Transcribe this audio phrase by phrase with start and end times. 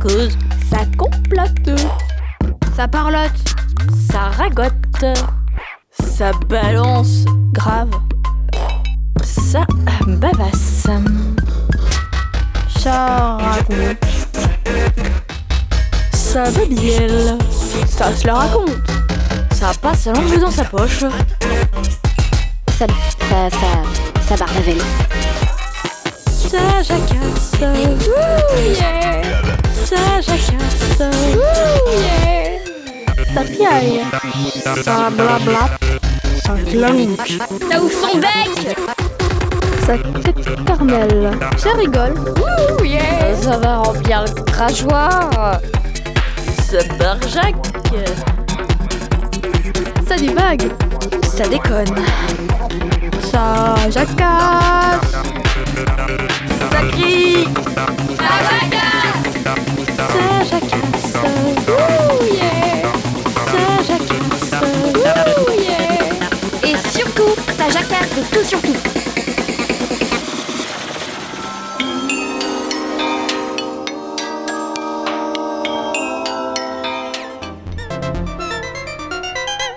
[0.00, 0.36] cause,
[0.70, 1.80] ça complote,
[2.74, 3.30] ça parlote,
[4.10, 4.72] ça ragote,
[5.90, 7.90] ça balance, grave,
[9.22, 9.66] ça
[10.06, 10.86] bavasse,
[12.78, 14.06] ça raconte,
[16.12, 17.36] ça babielle,
[17.86, 18.70] ça se la raconte,
[19.52, 21.00] ça passe sa langue dans sa poche,
[22.78, 22.86] ça,
[23.28, 23.82] ça, ça,
[24.28, 24.80] ça barbavelle.
[26.26, 29.59] Ça jacasse, Ouh, yeah.
[29.84, 31.00] Ça jacasse,
[31.98, 32.58] yeah.
[33.34, 34.04] ça piaille,
[34.82, 35.70] ça blabla,
[36.44, 37.28] ça clanque,
[37.70, 38.76] ça ouvre son bec,
[39.86, 39.94] ça
[40.66, 43.34] carmel, ça rigole, Ouh, yeah.
[43.42, 45.60] ça va remplir le crachoir,
[46.62, 47.54] ça barjac,
[50.06, 50.70] ça divague,
[51.22, 51.96] ça déconne,
[53.22, 55.12] ça jacasse,
[56.70, 57.48] ça crie,
[58.16, 58.89] ça jacasse,
[68.22, 68.76] tout.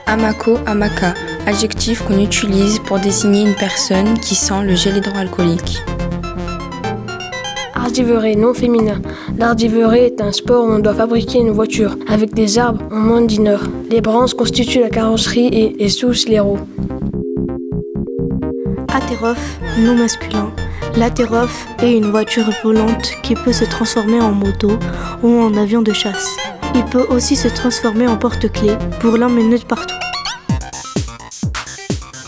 [0.05, 1.13] Amako, amaka,
[1.47, 5.81] adjectif qu'on utilise pour désigner une personne qui sent le gel hydroalcoolique.
[7.73, 9.01] Ardiverie non féminin.
[9.37, 13.21] L'ardiverie est un sport où on doit fabriquer une voiture avec des arbres en moins
[13.21, 13.63] d'une heure.
[13.89, 16.59] Les branches constituent la carrosserie et les sousses les roues.
[19.77, 20.51] Non masculin.
[20.97, 24.77] L'atéroph est une voiture volante qui peut se transformer en moto
[25.21, 26.35] ou en avion de chasse.
[26.75, 29.95] Il peut aussi se transformer en porte-clés pour l'emmener partout.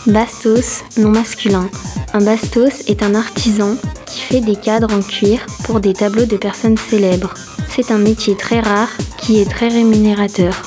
[0.08, 1.70] Bastos, non masculin.
[2.14, 6.38] Un bastos est un artisan qui fait des cadres en cuir pour des tableaux de
[6.38, 7.34] personnes célèbres.
[7.68, 10.62] C'est un métier très rare qui est très rémunérateur.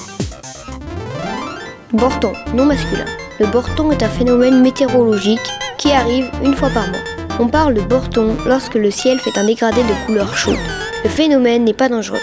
[1.92, 3.07] Borton, non masculin.
[3.41, 6.98] Le borton est un phénomène météorologique qui arrive une fois par mois.
[7.40, 10.58] On parle de borton lorsque le ciel fait un dégradé de couleur chaude.
[11.05, 12.18] Le phénomène n'est pas dangereux.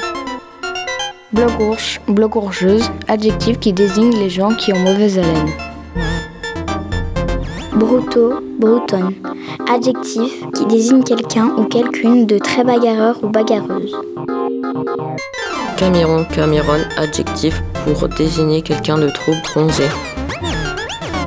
[1.31, 5.49] Blogourche, blogourgeuse, adjectif qui désigne les gens qui ont mauvaise haleine.
[7.73, 9.13] Bruto, brutonne,
[9.69, 13.95] adjectif qui désigne quelqu'un ou quelqu'une de très bagarreur ou bagarreuse.
[15.77, 19.83] Camiron, camironne, adjectif pour désigner quelqu'un de trop bronzé.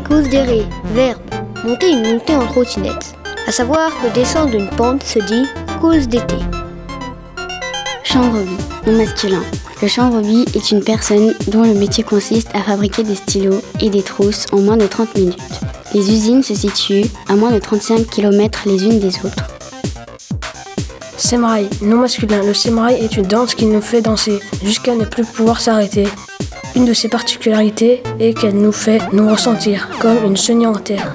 [0.09, 0.65] Cause d'errer,
[0.95, 1.21] verbe,
[1.65, 3.15] monter une montée en trottinette.
[3.47, 5.47] À savoir que descendre une pente se dit
[5.81, 6.37] cause d'été.
[8.05, 9.43] Chanvre-vie, non masculin.
[9.81, 14.03] Le chanvre-vie est une personne dont le métier consiste à fabriquer des stylos et des
[14.03, 15.61] trousses en moins de 30 minutes.
[15.95, 19.49] Les usines se situent à moins de 35 km les unes des autres.
[21.17, 22.43] Semraï, non masculin.
[22.43, 26.07] Le semraï est une danse qui nous fait danser jusqu'à ne plus pouvoir s'arrêter.
[26.75, 31.13] Une de ses particularités est qu'elle nous fait nous ressentir comme une chenille en terre.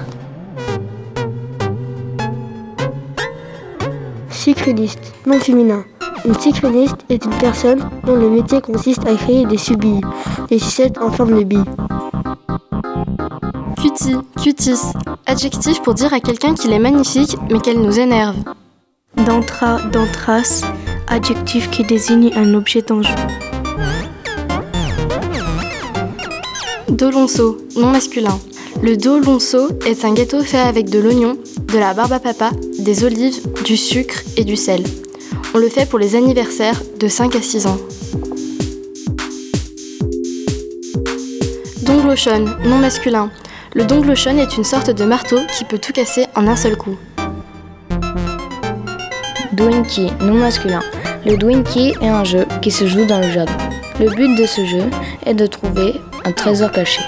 [4.44, 5.86] Cycliste, non féminin.
[6.26, 10.02] Une cycliste est une personne dont le métier consiste à créer des subilles,
[10.50, 11.64] des sucettes en forme de billes.
[13.80, 14.92] Cutie, cutis,
[15.24, 18.36] adjectif pour dire à quelqu'un qu'il est magnifique mais qu'elle nous énerve.
[19.16, 20.60] D'entra, d'entras,
[21.08, 23.14] adjectif qui désigne un objet dangereux.
[26.90, 28.38] Dolonceau, non masculin.
[28.82, 31.38] Le dolonceau est un gâteau fait avec de l'oignon,
[31.72, 34.82] de la barbe à papa, des olives, du sucre et du sel.
[35.54, 37.78] On le fait pour les anniversaires de 5 à 6 ans.
[41.82, 43.30] Donglochon, non masculin.
[43.74, 46.96] Le donglochon est une sorte de marteau qui peut tout casser en un seul coup.
[49.52, 50.82] Dwinky, non masculin.
[51.24, 53.56] Le Dwinky est un jeu qui se joue dans le jardin.
[53.98, 54.82] Le but de ce jeu
[55.24, 57.00] est de trouver un trésor caché.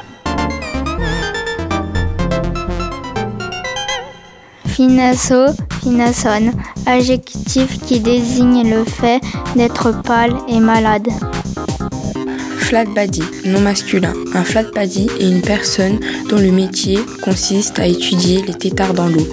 [4.76, 5.46] Finasso,
[5.82, 6.52] finasson,
[6.84, 9.22] adjectif qui désigne le fait
[9.56, 11.08] d'être pâle et malade.
[12.58, 14.12] Flat body, non masculin.
[14.34, 15.98] Un flat body est une personne
[16.28, 19.26] dont le métier consiste à étudier les têtards dans l'eau,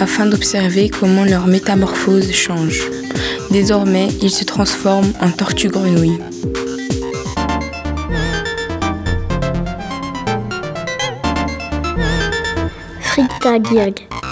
[0.00, 2.82] afin d'observer comment leur métamorphose change.
[3.52, 6.18] Désormais, ils se transforment en tortue grenouille.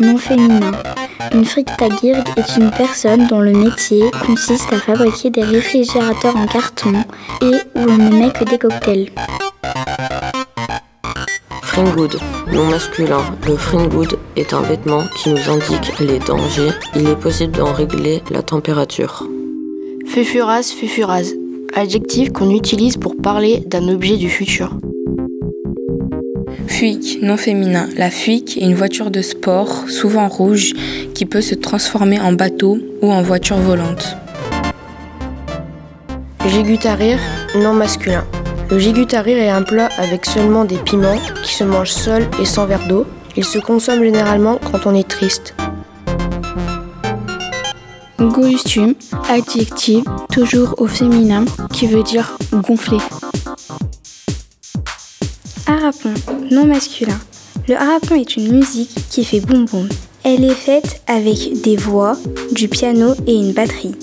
[0.01, 0.73] Non féminin.
[1.33, 6.93] Une frictagirg est une personne dont le métier consiste à fabriquer des réfrigérateurs en carton
[7.41, 9.11] et où l'on ne met que des cocktails.
[11.63, 12.19] Fringwood,
[12.53, 13.23] non masculin.
[13.47, 16.71] Le fringwood est un vêtement qui nous indique les dangers.
[16.95, 19.27] Il est possible d'en régler la température.
[20.07, 21.33] Fufuras, fufuras.
[21.75, 24.71] Adjectif qu'on utilise pour parler d'un objet du futur.
[26.77, 27.89] Fuic, non féminin.
[27.97, 30.75] La fuic est une voiture de sport, souvent rouge,
[31.15, 34.15] qui peut se transformer en bateau ou en voiture volante.
[36.47, 37.19] Gigutarir,
[37.55, 38.27] non masculin.
[38.71, 42.67] Le gigutarir est un plat avec seulement des piments qui se mangent seul et sans
[42.67, 43.07] verre d'eau.
[43.39, 45.55] Il se consomme généralement quand on est triste.
[48.19, 48.93] Goustum,
[49.31, 52.99] adjectif, toujours au féminin, qui veut dire gonfler.
[55.69, 56.15] Harapon,
[56.53, 57.19] non masculin.
[57.69, 59.89] Le harapon est une musique qui fait boum boum.
[60.23, 62.17] Elle est faite avec des voix,
[62.53, 63.97] du piano et une batterie.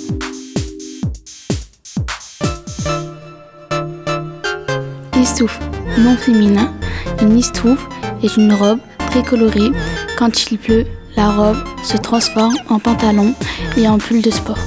[5.17, 5.57] Istouf,
[5.99, 6.73] non féminin.
[7.21, 7.87] Une istouf
[8.21, 8.79] est une robe
[9.09, 9.71] très colorée.
[10.17, 13.33] Quand il pleut, la robe se transforme en pantalon
[13.77, 14.59] et en pull de sport.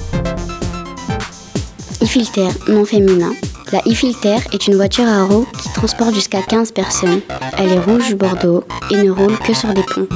[2.00, 3.32] Ifilter, non féminin.
[3.72, 7.20] La Ifilter est une voiture à roues qui transporte jusqu'à 15 personnes.
[7.58, 10.06] Elle est rouge bordeaux et ne roule que sur des ponts.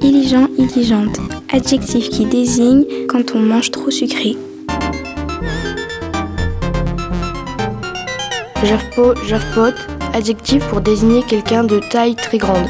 [0.00, 1.18] Illigent, illigente.
[1.52, 4.38] Adjectif qui désigne quand on mange trop sucré.
[8.64, 9.74] Javpo, javpot.
[10.14, 12.66] Adjectif pour désigner quelqu'un de taille très grande.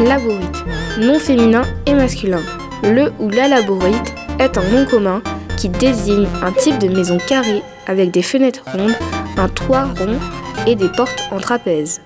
[0.00, 0.64] Laborite,
[1.00, 2.42] non féminin et masculin.
[2.84, 5.22] Le ou la laborite est un nom commun
[5.56, 8.94] qui désigne un type de maison carrée avec des fenêtres rondes,
[9.38, 10.18] un toit rond
[10.66, 12.02] et des portes en trapèze.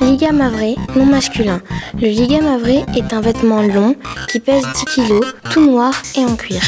[0.00, 1.60] Ligamavré, non masculin.
[1.94, 3.94] Le ligamavré est un vêtement long
[4.28, 6.62] qui pèse 10 kg, tout noir et en cuir.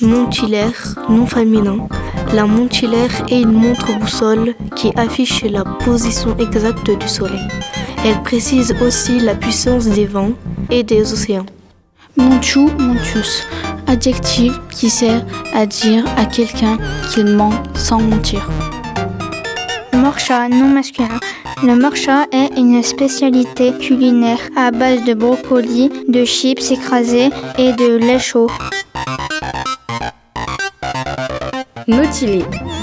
[0.00, 1.88] Montillaire, non féminin.
[2.32, 7.48] La montillaire est une montre boussole qui affiche la position exacte du soleil.
[8.04, 10.32] Elle précise aussi la puissance des vents
[10.70, 11.46] et des océans.
[12.16, 13.44] Montu, montus.
[13.86, 15.24] Adjectif qui sert
[15.54, 16.78] à dire à quelqu'un
[17.10, 18.48] qu'il ment sans mentir.
[19.92, 21.18] Morcha, non masculin.
[21.62, 27.96] Le morcha est une spécialité culinaire à base de brocolis, de chips écrasés et de
[27.96, 28.48] lait chaud.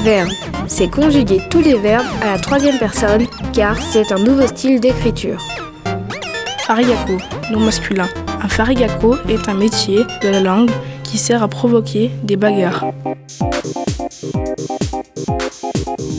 [0.04, 0.30] Verbe.
[0.68, 5.42] C'est conjuguer tous les verbes à la troisième personne car c'est un nouveau style d'écriture.
[6.66, 7.18] Farigako,
[7.52, 8.08] non masculin.
[8.42, 10.72] Un farigako est un métier de la langue
[11.04, 12.86] qui sert à provoquer des bagarres.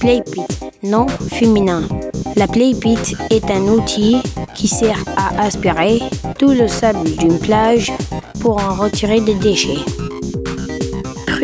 [0.01, 0.47] Playpit,
[0.83, 1.83] non féminin.
[2.37, 4.19] La playpit est un outil
[4.55, 6.01] qui sert à aspirer
[6.39, 7.93] tout le sable d'une plage
[8.41, 9.81] pour en retirer des déchets.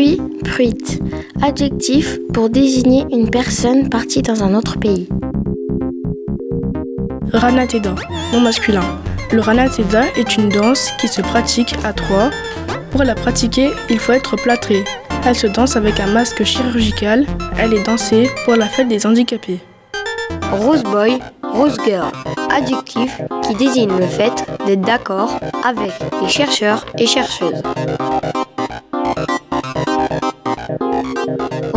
[0.03, 1.01] Pruit, pruite.
[1.43, 5.09] Adjectif pour désigner une personne partie dans un autre pays.
[7.33, 7.95] Ranateda,
[8.33, 8.83] non masculin.
[9.31, 12.31] Le ranateda est une danse qui se pratique à trois.
[12.91, 14.83] Pour la pratiquer, il faut être plâtré.
[15.25, 17.25] Elle se danse avec un masque chirurgical.
[17.57, 19.61] Elle est dansée pour la fête des handicapés.
[20.51, 22.11] Rose boy, rose girl.
[22.51, 24.35] Adjectif qui désigne le fait
[24.67, 27.63] d'être d'accord avec les chercheurs et chercheuses.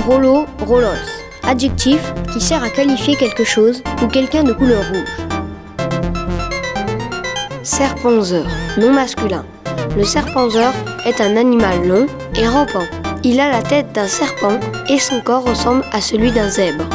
[0.05, 1.01] Rollo, rollos.
[1.41, 1.99] Adjectif
[2.31, 5.27] qui sert à qualifier quelque chose ou quelqu'un de couleur rouge.
[7.63, 8.45] Serponzeur,
[8.77, 9.43] non masculin.
[9.97, 10.73] Le serponzeur
[11.07, 12.85] est un animal long et rampant.
[13.23, 14.59] Il a la tête d'un serpent
[14.89, 16.87] et son corps ressemble à celui d'un zèbre.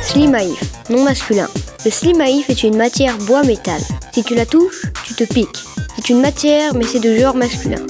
[0.00, 1.48] Slimaïf, non masculin.
[1.84, 3.82] Le slimaïf est une matière bois-métal.
[4.12, 5.62] Si tu la touches, tu te piques.
[5.96, 7.84] C'est une matière, mais c'est de genre masculin.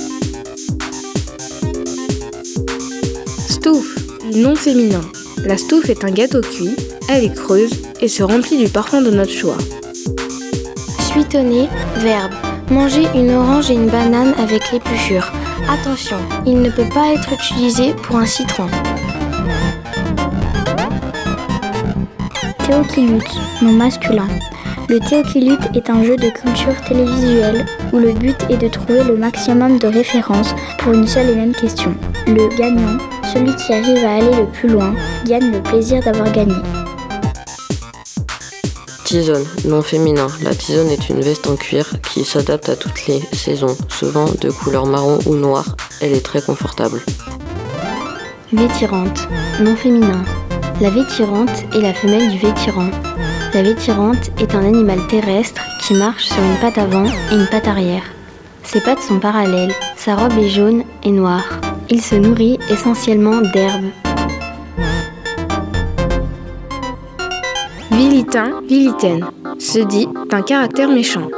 [4.35, 5.01] Non féminin.
[5.45, 6.77] La stouffe est un gâteau cuit,
[7.09, 7.71] elle est creuse
[8.01, 9.57] et se remplit du parfum de notre choix.
[11.01, 12.33] Suitonner, verbe.
[12.71, 15.33] Manger une orange et une banane avec l'épluchure.
[15.71, 18.67] Attention, il ne peut pas être utilisé pour un citron.
[22.67, 23.23] Théoquilute,
[23.63, 24.29] non masculin.
[24.91, 29.17] Le théoquilute est un jeu de culture télévisuelle où le but est de trouver le
[29.17, 31.95] maximum de références pour une seule et même question.
[32.29, 32.99] Le gagnant,
[33.33, 34.95] celui qui arrive à aller le plus loin,
[35.25, 36.57] gagne le plaisir d'avoir gagné.
[39.05, 40.27] Tisonne, non féminin.
[40.43, 44.51] La tisonne est une veste en cuir qui s'adapte à toutes les saisons, souvent de
[44.51, 45.75] couleur marron ou noire.
[46.03, 47.01] Elle est très confortable.
[48.53, 49.27] Vétirante,
[49.61, 50.23] non féminin.
[50.83, 52.91] La vétirante est la femelle du vétirant.
[53.55, 57.69] La vétirante est un animal terrestre qui marche sur une patte avant et une patte
[57.69, 58.05] arrière.
[58.65, 61.59] Ses pattes sont parallèles, sa robe est jaune et noire.
[61.91, 63.91] Il se nourrit essentiellement d'herbes.
[67.91, 69.25] Vilitin, vilitaine,
[69.59, 71.29] se dit d'un caractère méchant.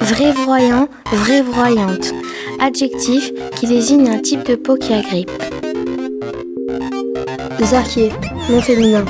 [0.00, 2.14] Vrai-voyant, vraie-voyante.
[2.60, 5.30] Adjectif qui désigne un type de peau qui agrippe.
[7.60, 8.12] Zarquier,
[8.48, 9.04] nom féminin.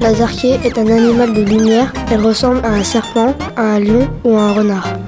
[0.00, 1.92] La zarquier est un animal de lumière.
[2.10, 5.01] Elle ressemble à un serpent, à un lion ou à un renard.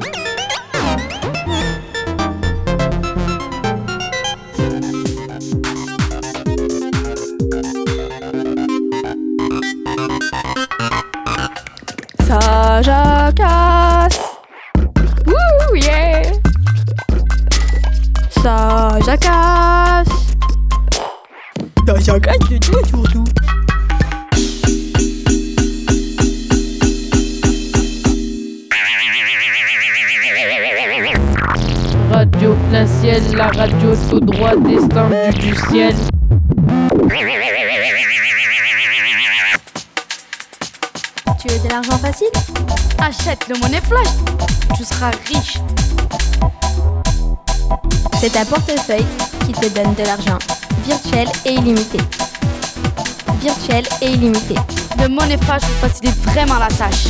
[35.33, 35.94] Du ciel.
[41.40, 42.28] Tu veux de l'argent facile?
[42.99, 44.09] Achète le monnaie flash.
[44.76, 45.59] Tu seras riche.
[48.21, 49.06] C'est un portefeuille
[49.47, 50.38] qui te donne de l'argent
[50.85, 51.99] virtuel et illimité.
[53.40, 54.54] Virtuel et illimité.
[55.00, 57.06] Le monnaie flash vous facilite vraiment la tâche.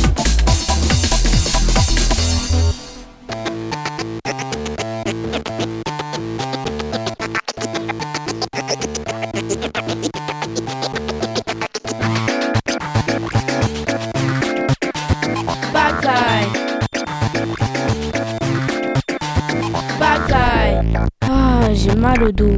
[22.31, 22.57] Dos.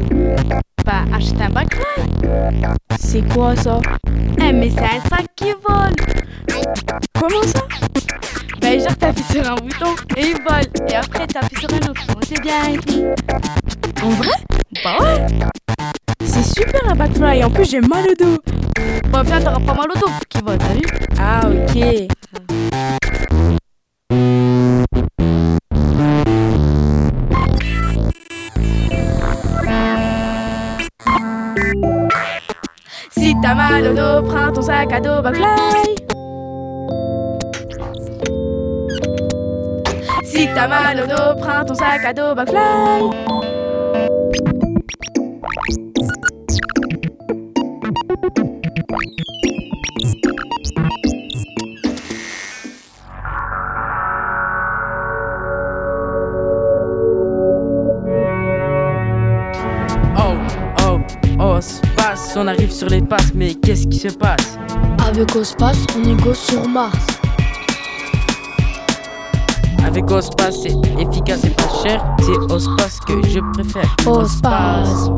[0.86, 2.76] Bah, achète un backline.
[3.00, 3.80] C'est quoi ça?
[4.42, 5.96] Eh, mais c'est un sac qui vole.
[7.14, 7.62] Comment ça?
[8.62, 10.88] Bah, genre, t'appuies sur un bouton et il vole.
[10.90, 12.06] Et après, t'appuies sur un autre.
[12.28, 12.54] C'est bien.
[14.04, 14.32] En vrai?
[14.84, 15.26] Bah ouais.
[16.24, 18.38] C'est super un backfly, en plus j'ai mal au dos.
[19.10, 20.84] Bon, viens, t'auras pas mal au dos pour qu'il vole, t'as vu?
[21.20, 22.08] Ah ok.
[33.58, 35.96] Si t'as mal au dos, prends ton sac à dos backfly.
[40.24, 43.37] Si t'as mal au dos, prends ton sac à dos backfly.
[62.78, 64.56] Sur les passes, mais qu'est-ce qui se passe?
[65.04, 67.08] Avec Ospace, on négocie sur Mars.
[69.84, 73.96] Avec Ospace, c'est efficace et pas cher, c'est Ospace que je préfère.
[74.06, 75.10] Ospace.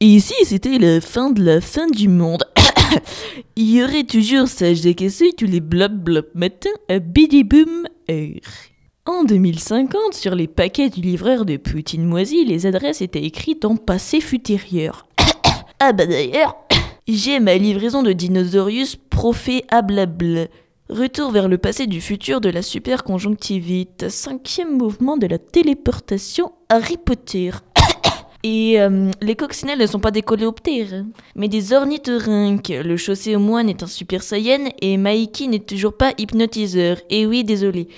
[0.00, 2.44] Et ici, c'était la fin de la fin du monde.
[3.56, 8.73] Il y aurait toujours sage des tous les blop blop matins à bidi boom heure.
[9.06, 13.76] En 2050, sur les paquets du livreur de Poutine moisi, les adresses étaient écrites en
[13.76, 15.06] passé futérieur.
[15.78, 16.56] ah bah d'ailleurs,
[17.06, 20.48] j'ai ma livraison de Dinosaurius Prophéablable.
[20.88, 26.96] Retour vers le passé du futur de la superconjonctivite, cinquième mouvement de la téléportation Harry
[26.96, 27.50] Potter.
[28.42, 31.04] Et euh, les coccinelles ne sont pas des coléoptères,
[31.36, 32.72] mais des ornithorynques.
[32.82, 36.96] Le chaussé au moine est un super saiyan et Maiki n'est toujours pas hypnotiseur.
[37.10, 37.88] Et oui, désolé.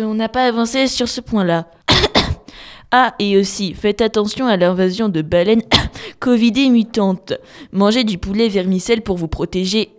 [0.00, 1.66] On n'a pas avancé sur ce point-là.
[2.92, 5.62] ah, et aussi, faites attention à l'invasion de baleines
[6.20, 7.32] covidées mutantes.
[7.72, 9.90] Mangez du poulet vermicelle pour vous protéger.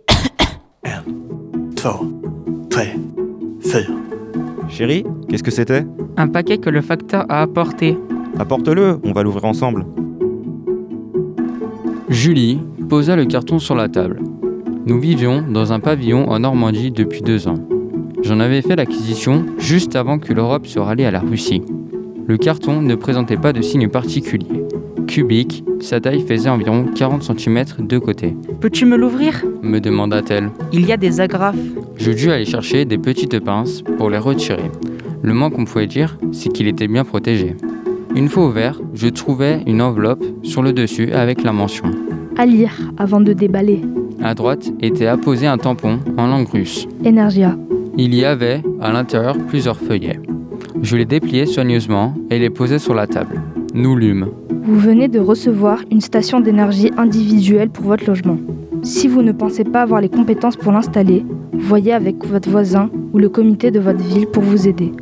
[1.76, 2.12] Två,
[2.70, 2.86] tre,
[3.60, 3.92] fyra.
[4.68, 5.84] Chérie, qu'est-ce que c'était?
[6.16, 7.98] Un paquet que le facteur a apporté.
[8.38, 9.84] Apporte-le, on va l'ouvrir ensemble.
[12.08, 14.20] Julie posa le carton sur la table.
[14.86, 17.58] Nous vivions dans un pavillon en Normandie depuis deux ans.
[18.22, 21.62] J'en avais fait l'acquisition juste avant que l'Europe se rallie à la Russie.
[22.26, 24.64] Le carton ne présentait pas de signe particulier.
[25.06, 28.36] Cubique, sa taille faisait environ 40 cm de côté.
[28.60, 29.42] Peux-tu me l'ouvrir?
[29.62, 30.50] Me demanda-t-elle.
[30.72, 31.56] Il y a des agrafes.
[31.96, 34.70] Je dus aller chercher des petites pinces pour les retirer.
[35.22, 37.56] Le moins qu'on pouvait dire, c'est qu'il était bien protégé.
[38.14, 41.90] Une fois ouvert, je trouvais une enveloppe sur le dessus avec la mention.
[42.36, 43.82] À lire avant de déballer.
[44.22, 46.86] À droite était apposé un tampon en langue russe.
[47.04, 47.56] Energia.
[47.96, 50.20] Il y avait, à l'intérieur, plusieurs feuillets.
[50.82, 53.40] Je les dépliais soigneusement et les posais sur la table.
[53.74, 54.28] Nous lûmes.
[54.62, 58.38] Vous venez de recevoir une station d'énergie individuelle pour votre logement.
[58.82, 63.18] Si vous ne pensez pas avoir les compétences pour l'installer, voyez avec votre voisin ou
[63.18, 64.92] le comité de votre ville pour vous aider.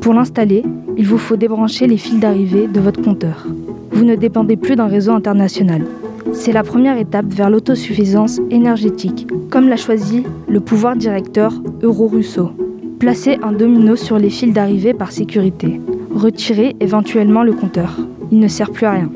[0.00, 0.64] Pour l'installer,
[0.96, 3.46] il vous faut débrancher les fils d'arrivée de votre compteur.
[3.92, 5.84] Vous ne dépendez plus d'un réseau international.
[6.32, 11.52] C'est la première étape vers l'autosuffisance énergétique, comme l'a choisi le pouvoir directeur
[11.82, 12.52] Euro-Russo.
[12.98, 15.80] Placez un domino sur les fils d'arrivée par sécurité.
[16.14, 17.98] Retirez éventuellement le compteur.
[18.30, 19.10] Il ne sert plus à rien.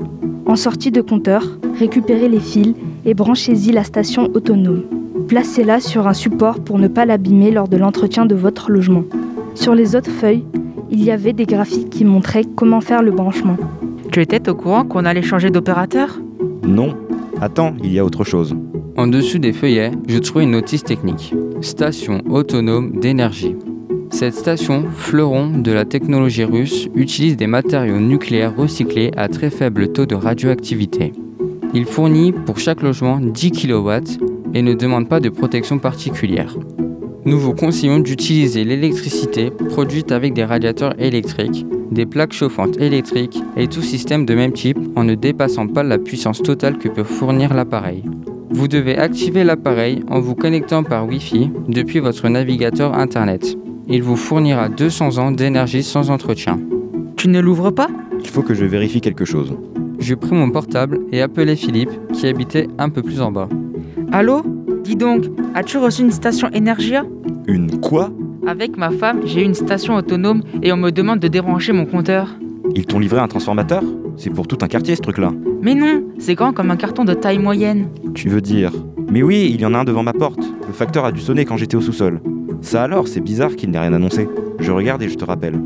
[0.47, 4.83] En sortie de compteur, récupérez les fils et branchez-y la station autonome.
[5.29, 9.05] Placez-la sur un support pour ne pas l'abîmer lors de l'entretien de votre logement.
[9.55, 10.45] Sur les autres feuilles,
[10.91, 13.57] il y avait des graphiques qui montraient comment faire le branchement.
[14.13, 16.21] Tu étais au courant qu'on allait changer d'opérateur?
[16.67, 16.97] Non.
[17.41, 18.57] Attends, il y a autre chose.
[18.97, 21.35] En dessous des feuillets, je trouvais une notice technique.
[21.61, 23.55] Station autonome d'énergie.
[24.11, 29.93] Cette station, fleuron de la technologie russe, utilise des matériaux nucléaires recyclés à très faible
[29.93, 31.13] taux de radioactivité.
[31.75, 33.91] Il fournit pour chaque logement 10 kW
[34.55, 36.57] et ne demande pas de protection particulière.
[37.27, 43.69] Nous vous conseillons d'utiliser l'électricité produite avec des radiateurs électriques, des plaques chauffantes électriques et
[43.69, 47.55] tout système de même type en ne dépassant pas la puissance totale que peut fournir
[47.55, 48.05] l'appareil.
[48.51, 53.57] Vous devez activer l'appareil en vous connectant par Wi-Fi depuis votre navigateur Internet.
[53.89, 56.59] Il vous fournira 200 ans d'énergie sans entretien.
[57.17, 57.89] Tu ne l'ouvres pas?
[58.21, 59.57] Il faut que je vérifie quelque chose.
[59.99, 63.49] Je pris mon portable et appelai Philippe, qui habitait un peu plus en bas.
[64.13, 64.43] Allô?
[64.85, 65.25] Dis donc,
[65.55, 67.05] as-tu reçu une station Energia?
[67.47, 68.11] Une quoi?
[68.47, 72.29] Avec ma femme, j'ai une station autonome et on me demande de débrancher mon compteur.
[72.77, 73.83] Ils t'ont livré un transformateur?
[74.17, 75.33] C'est pour tout un quartier ce truc-là.
[75.63, 77.89] Mais non, c'est grand comme un carton de taille moyenne.
[78.15, 78.71] Tu veux dire
[79.11, 80.41] Mais oui, il y en a un devant ma porte.
[80.67, 82.21] Le facteur a dû sonner quand j'étais au sous-sol.
[82.61, 84.29] Ça alors, c'est bizarre qu'il n'ait rien annoncé.
[84.61, 85.61] Je regarde et je te rappelle.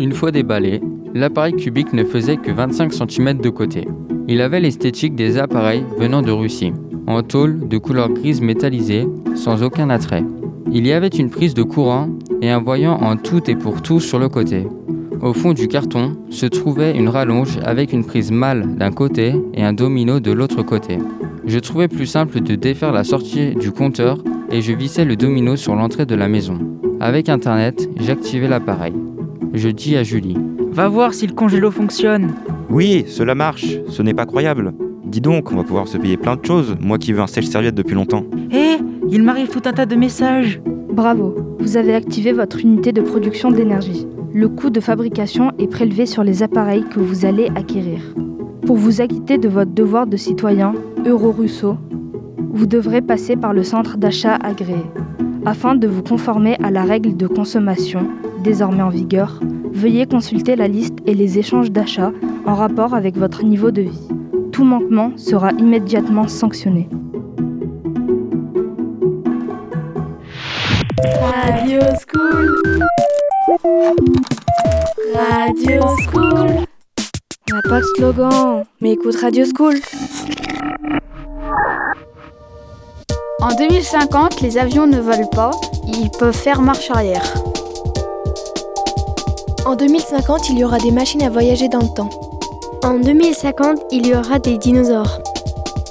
[0.00, 0.80] Une fois déballé,
[1.14, 3.86] l'appareil cubique ne faisait que 25 cm de côté.
[4.26, 6.72] Il avait l'esthétique des appareils venant de Russie,
[7.06, 10.24] en tôle de couleur grise métallisée, sans aucun attrait.
[10.72, 12.08] Il y avait une prise de courant
[12.40, 14.66] et un voyant en tout et pour tout sur le côté.
[15.20, 19.62] Au fond du carton se trouvait une rallonge avec une prise mâle d'un côté et
[19.62, 20.98] un domino de l'autre côté.
[21.46, 24.18] Je trouvais plus simple de défaire la sortie du compteur
[24.50, 26.58] et je vissais le domino sur l'entrée de la maison.
[27.00, 28.94] Avec internet, j'activais l'appareil.
[29.52, 30.36] Je dis à Julie
[30.72, 32.34] Va voir si le congélo fonctionne.
[32.68, 34.72] Oui, cela marche, ce n'est pas croyable.
[35.04, 37.76] Dis donc, on va pouvoir se payer plein de choses, moi qui veux un sèche-serviette
[37.76, 38.24] depuis longtemps.
[38.50, 38.78] Hé,
[39.14, 40.60] il m'arrive tout un tas de messages.
[40.92, 44.08] Bravo, vous avez activé votre unité de production d'énergie.
[44.32, 48.00] Le coût de fabrication est prélevé sur les appareils que vous allez acquérir.
[48.66, 50.74] Pour vous acquitter de votre devoir de citoyen,
[51.06, 51.76] Euro-Russo,
[52.52, 54.82] vous devrez passer par le centre d'achat agréé.
[55.46, 58.08] Afin de vous conformer à la règle de consommation,
[58.42, 59.38] désormais en vigueur,
[59.72, 62.12] veuillez consulter la liste et les échanges d'achats
[62.46, 64.08] en rapport avec votre niveau de vie.
[64.50, 66.88] Tout manquement sera immédiatement sanctionné.
[71.64, 72.84] Radio School.
[75.14, 76.66] Radio School.
[77.48, 79.76] On n'a pas de slogan, mais écoute Radio School.
[83.40, 85.52] En 2050, les avions ne volent pas,
[85.86, 87.32] ils peuvent faire marche arrière.
[89.64, 92.10] En 2050, il y aura des machines à voyager dans le temps.
[92.84, 95.22] En 2050, il y aura des dinosaures.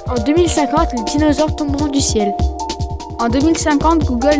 [0.08, 2.32] En 2050, les dinosaures tomberont du ciel.
[3.18, 4.38] En 2050, Google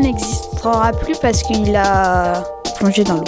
[0.64, 2.42] n'existera plus parce qu'il a
[2.77, 3.24] plongé dans l'eau.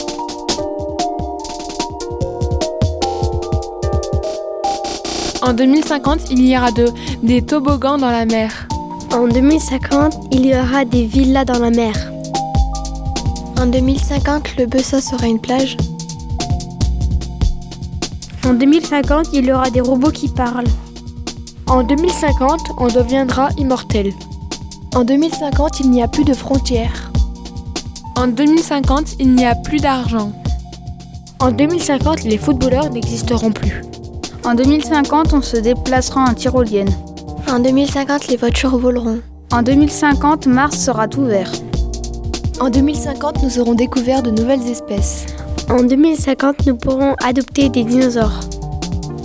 [5.43, 6.89] En 2050, il y aura de,
[7.23, 8.67] des toboggans dans la mer.
[9.13, 11.95] En 2050, il y aura des villas dans la mer.
[13.61, 15.77] En 2050, le Bessa sera une plage.
[18.45, 20.69] En 2050, il y aura des robots qui parlent.
[21.69, 24.13] En 2050, on deviendra immortel.
[24.95, 27.06] En 2050, il n'y a plus de frontières.
[28.17, 30.33] En 2050, il n'y a plus d'argent.
[31.39, 33.83] En 2050, les footballeurs n'existeront plus.
[34.43, 36.89] En 2050, on se déplacera en tyrolienne.
[37.47, 39.21] En 2050, les voitures voleront.
[39.53, 41.53] En 2050, Mars sera tout vert.
[42.59, 45.27] En 2050, nous aurons découvert de nouvelles espèces.
[45.69, 48.41] En 2050, nous pourrons adopter des dinosaures.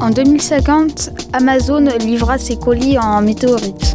[0.01, 3.90] En 2050, Amazon livrera ses colis en météorite.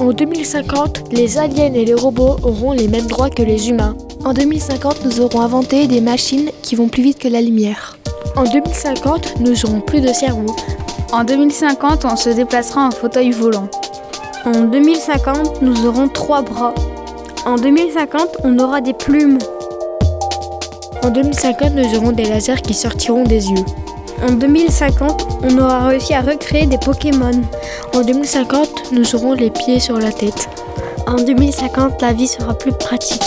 [0.00, 3.94] En 2050, les aliens et les robots auront les mêmes droits que les humains.
[4.24, 7.98] En 2050, nous aurons inventé des machines qui vont plus vite que la lumière.
[8.34, 10.56] En 2050, nous aurons plus de cerveau.
[11.12, 13.68] En 2050, on se déplacera en fauteuil volant.
[14.46, 16.74] En 2050, nous aurons trois bras.
[17.44, 19.38] En 2050, on aura des plumes.
[21.04, 23.66] En 2050, nous aurons des lasers qui sortiront des yeux.
[24.22, 27.40] En 2050, on aura réussi à recréer des Pokémon.
[27.94, 30.48] En 2050, nous aurons les pieds sur la tête.
[31.06, 33.22] En 2050, la vie sera plus pratique.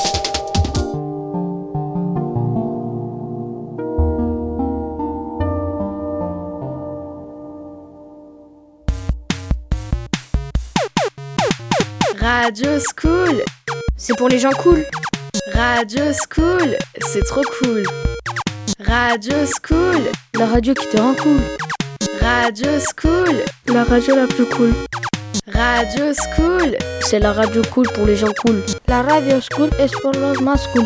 [12.19, 13.43] Radio School
[13.97, 14.85] C'est pour les gens cool
[15.53, 17.83] Radio School C'est trop cool
[18.79, 21.39] Radio School, la radio qui te rend cool.
[22.21, 24.73] Radio School, la radio la plus cool.
[25.47, 28.63] Radio School, c'est la radio cool pour les gens cool.
[28.87, 30.85] La radio School est pour los más cool.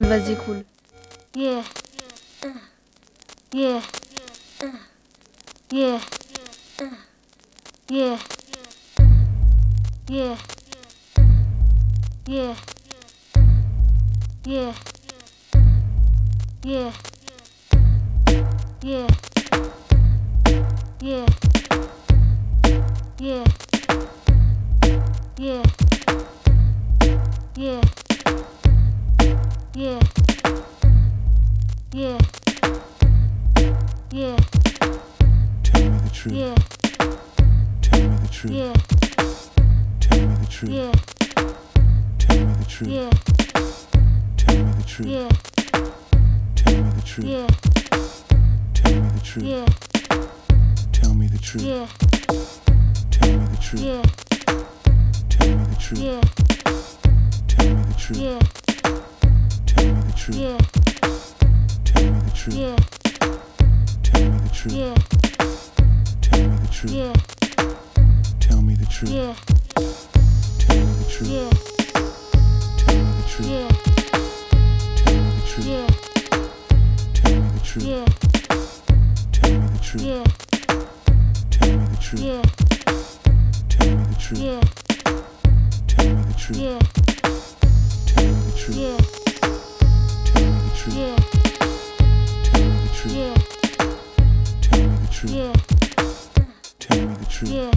[0.00, 0.64] Vas-y cool.
[1.34, 1.62] Yeah.
[3.52, 3.80] Yeah.
[5.70, 6.00] Yeah.
[7.90, 8.18] Yeah.
[10.08, 10.36] Yeah.
[12.26, 12.54] Yeah.
[14.44, 14.72] Yeah.
[16.64, 16.92] Yeah.
[18.80, 19.08] Yeah.
[21.00, 21.26] Yeah.
[23.18, 23.44] Yeah.
[25.36, 25.62] Yeah.
[27.56, 27.82] Yeah.
[29.74, 30.00] Yeah.
[31.92, 32.18] Yeah.
[34.12, 34.36] Yeah.
[35.64, 36.34] Tell me the truth.
[36.34, 36.54] Yeah.
[37.82, 38.52] Tell me the truth.
[38.52, 38.74] Yeah.
[39.98, 40.70] Tell me the truth.
[40.70, 40.92] Yeah.
[42.18, 42.88] Tell me the truth.
[42.88, 43.10] Yeah.
[44.36, 45.08] Tell me the truth.
[45.08, 45.28] Yeah.
[46.54, 47.26] Tell me the truth.
[47.26, 47.77] Yeah.
[49.28, 49.68] Tell me the truth.
[50.24, 50.56] Yeah.
[50.92, 51.62] Tell me the truth.
[51.62, 51.86] Yeah.
[53.10, 53.82] Tell me the truth.
[53.82, 54.02] Yeah.
[55.28, 56.00] Tell me the truth.
[56.00, 56.20] Yeah.
[57.46, 58.18] Tell me the truth.
[58.18, 58.38] Yeah.
[59.66, 60.36] Tell me the truth.
[60.38, 60.58] Yeah.
[61.84, 62.56] Tell me the truth.
[62.56, 62.76] Yeah.
[64.02, 64.72] Tell me the truth.
[64.72, 64.94] Yeah.
[66.22, 66.92] Tell me the truth.
[66.92, 67.14] Yeah.
[68.40, 69.10] Tell me the truth.
[69.10, 69.34] Yeah.
[70.58, 71.28] Tell me the truth.
[71.28, 72.48] Yeah.
[72.78, 73.46] Tell me the truth.
[73.46, 73.68] Yeah.
[74.96, 75.66] Tell me the truth.
[75.66, 75.86] Yeah.
[77.12, 77.84] Tell me the truth.
[77.84, 78.27] Yeah.
[79.88, 81.00] Tell me the truth.
[81.00, 81.22] Yeah.
[81.50, 82.20] Tell me the truth.
[82.20, 82.42] Yeah.
[83.70, 84.38] Tell me the truth.
[84.38, 84.60] Yeah.
[85.86, 86.58] Tell me the truth.
[86.58, 86.78] Yeah.
[88.04, 88.76] Tell me the truth.
[88.76, 88.98] Yeah.
[90.24, 90.96] Tell me the truth.
[90.96, 91.16] Yeah.
[92.42, 93.14] Tell me the truth.
[93.14, 93.36] Yeah.
[94.60, 95.32] Tell me the truth.
[95.32, 95.52] Yeah.
[96.78, 97.50] Tell me the truth.
[97.50, 97.70] Yeah.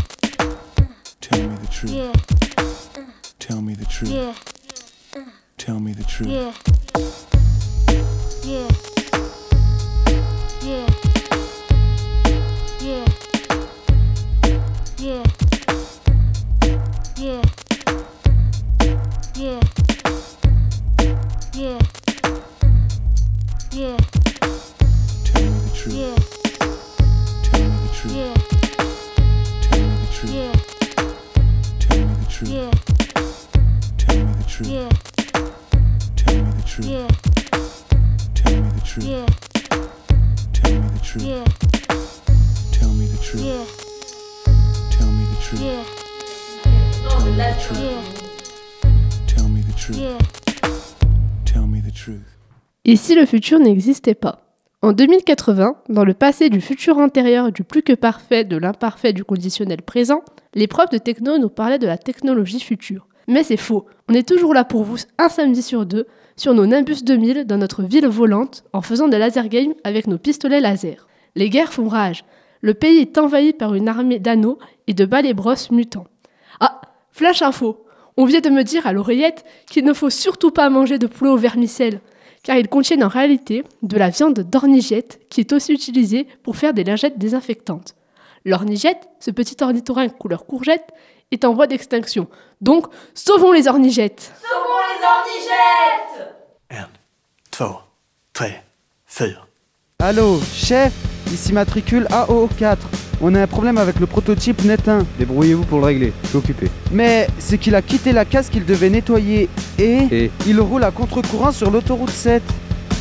[1.21, 1.91] Tell me the truth.
[1.91, 2.13] Yeah.
[3.39, 4.11] Tell me the truth.
[4.11, 4.33] Yeah.
[5.57, 6.29] Tell me the truth.
[6.29, 6.53] Yeah.
[8.43, 8.90] Yeah.
[52.91, 54.41] Et si le futur n'existait pas?
[54.81, 59.23] En 2080, dans le passé du futur antérieur du plus que parfait de l'imparfait du
[59.23, 60.23] conditionnel présent,
[60.55, 63.07] les profs de techno nous parlaient de la technologie future.
[63.29, 66.65] Mais c'est faux, on est toujours là pour vous un samedi sur deux sur nos
[66.65, 71.07] Nimbus 2000 dans notre ville volante en faisant des laser games avec nos pistolets laser.
[71.37, 72.25] Les guerres font rage.
[72.59, 76.07] Le pays est envahi par une armée d'anneaux et de balais brosses mutants.
[76.59, 76.81] Ah,
[77.13, 77.85] flash info
[78.17, 81.31] On vient de me dire à l'oreillette qu'il ne faut surtout pas manger de poulet
[81.31, 82.01] au vermicelle,
[82.43, 86.73] car ils contiennent en réalité de la viande d'ornigette qui est aussi utilisée pour faire
[86.73, 87.95] des lingettes désinfectantes.
[88.45, 90.89] L'ornigette, ce petit ornithorynque couleur courgette,
[91.31, 92.27] est en voie d'extinction.
[92.59, 96.35] Donc, sauvons les ornigettes Sauvons les ornigettes
[97.51, 97.81] Två,
[98.33, 98.63] tre,
[99.05, 99.50] fyra.
[100.01, 100.91] Allô, chef
[101.31, 102.77] Ici matricule AO4.
[103.21, 105.05] On a un problème avec le prototype Net 1.
[105.19, 106.67] Débrouillez-vous pour le régler, je suis occupé.
[106.91, 110.89] Mais c'est qu'il a quitté la case qu'il devait nettoyer et, Et il roule à
[110.89, 112.41] contre-courant sur l'autoroute 7.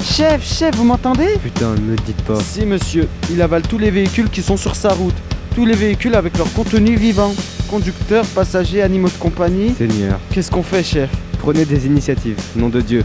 [0.04, 1.38] Chef, chef, vous m'entendez?
[1.42, 2.38] Putain, ne me dites pas.
[2.38, 3.08] Si, monsieur.
[3.32, 5.16] Il avale tous les véhicules qui sont sur sa route.
[5.54, 7.32] Tous les véhicules avec leur contenu vivant.
[7.70, 9.72] Conducteurs, passagers, animaux de compagnie.
[9.72, 11.08] Seigneur, Qu'est-ce qu'on fait, chef?
[11.38, 13.04] Prenez des initiatives, nom de Dieu.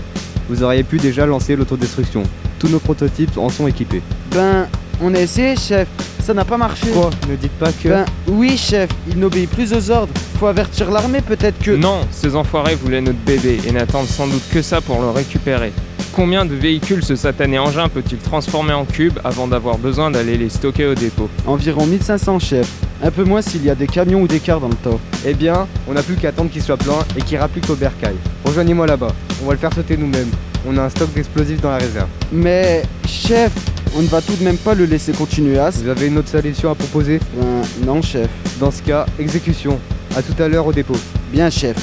[0.49, 2.23] Vous auriez pu déjà lancer l'autodestruction.
[2.65, 4.01] Tous nos prototypes en sont équipés.
[4.31, 4.67] Ben,
[4.99, 5.87] on a essayé, chef.
[6.19, 6.87] Ça n'a pas marché.
[6.89, 7.89] Quoi Ne dites pas que.
[7.89, 8.89] Ben, oui, chef.
[9.07, 10.11] Il n'obéit plus aux ordres.
[10.39, 11.69] Faut avertir l'armée, peut-être que.
[11.69, 15.73] Non, ces enfoirés voulaient notre bébé et n'attendent sans doute que ça pour le récupérer.
[16.15, 20.47] Combien de véhicules ce satané engin peut-il transformer en cubes avant d'avoir besoin d'aller les
[20.47, 22.71] stocker au dépôt Environ 1500, chef.
[23.03, 24.97] Un peu moins s'il y a des camions ou des cars dans le tas.
[25.25, 28.15] Eh bien, on n'a plus qu'à attendre qu'il soit plein et qu'il rapplique au bercail.
[28.45, 30.31] Rejoignez-moi là-bas, on va le faire sauter nous-mêmes.
[30.65, 32.07] On a un stock d'explosifs dans la réserve.
[32.31, 33.51] Mais, chef,
[33.97, 35.69] on ne va tout de même pas le laisser continuer à...
[35.69, 37.19] Vous avez une autre solution à proposer?
[37.37, 38.29] Ben, non, chef.
[38.57, 39.77] Dans ce cas, exécution.
[40.15, 40.95] À tout à l'heure au dépôt.
[41.33, 41.75] Bien, chef.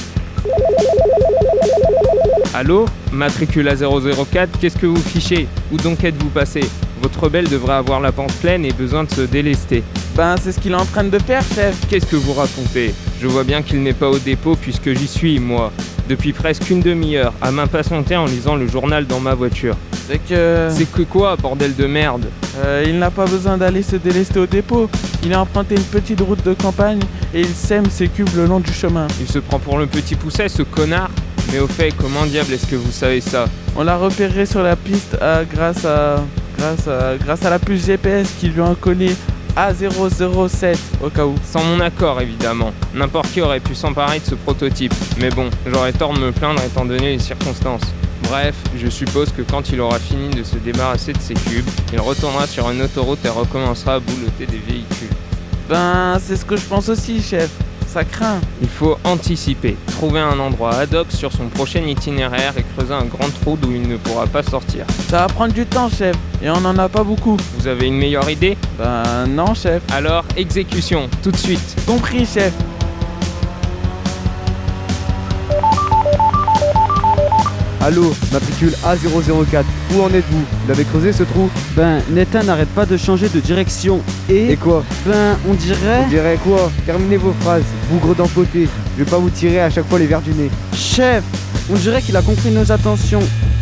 [2.55, 5.47] Allô Matricula 004, qu'est-ce que vous fichez?
[5.71, 6.61] Où donc êtes-vous passé?
[7.01, 9.83] Votre rebelle devrait avoir la pente pleine et besoin de se délester.
[10.15, 11.75] Ben, c'est ce qu'il est en train de faire, chef.
[11.89, 12.93] Qu'est-ce que vous racontez?
[13.19, 15.71] Je vois bien qu'il n'est pas au dépôt puisque j'y suis, moi.
[16.07, 19.75] Depuis presque une demi-heure, à m'impatienter en lisant le journal dans ma voiture.
[20.07, 20.67] C'est que.
[20.69, 22.27] C'est que quoi, bordel de merde?
[22.63, 24.91] Euh, il n'a pas besoin d'aller se délester au dépôt.
[25.23, 26.99] Il a emprunté une petite route de campagne
[27.33, 29.07] et il sème ses cubes le long du chemin.
[29.19, 31.09] Il se prend pour le petit pousset, ce connard
[31.51, 34.75] Mais au fait, comment diable est-ce que vous savez ça On l'a repéré sur la
[34.75, 35.17] piste
[35.51, 36.23] grâce à.
[36.57, 37.17] grâce à.
[37.17, 39.15] grâce à la puce GPS qui lui a collé
[39.55, 41.35] A007 au cas où.
[41.45, 42.71] Sans mon accord, évidemment.
[42.93, 44.93] N'importe qui aurait pu s'emparer de ce prototype.
[45.19, 47.83] Mais bon, j'aurais tort de me plaindre étant donné les circonstances.
[48.23, 51.99] Bref, je suppose que quand il aura fini de se débarrasser de ses cubes, il
[51.99, 55.15] retournera sur une autoroute et recommencera à boulotter des véhicules.
[55.69, 57.49] Ben, c'est ce que je pense aussi, chef.
[57.93, 58.41] Ça craint.
[58.59, 63.05] Il faut anticiper, trouver un endroit ad hoc sur son prochain itinéraire et creuser un
[63.05, 64.85] grand trou d'où il ne pourra pas sortir.
[65.09, 67.37] Ça va prendre du temps, chef, et on n'en a pas beaucoup.
[67.59, 68.57] Vous avez une meilleure idée?
[68.79, 69.83] Ben non, chef.
[69.91, 71.75] Alors, exécution, tout de suite.
[71.85, 72.51] Compris, chef.
[77.79, 80.39] Allô, matricule A004, où en êtes-vous?
[80.39, 81.49] Vous l'avez creusé ce trou?
[81.75, 84.51] Ben, Nathan n'arrête pas de changer de direction et...
[84.51, 86.03] Et quoi Ben, on dirait...
[86.05, 88.67] On dirait quoi Terminez vos phrases, bougre d'empoté.
[88.97, 90.49] Je vais pas vous tirer à chaque fois les verres du nez.
[90.73, 91.23] Chef,
[91.71, 93.21] on dirait qu'il a compris nos attentions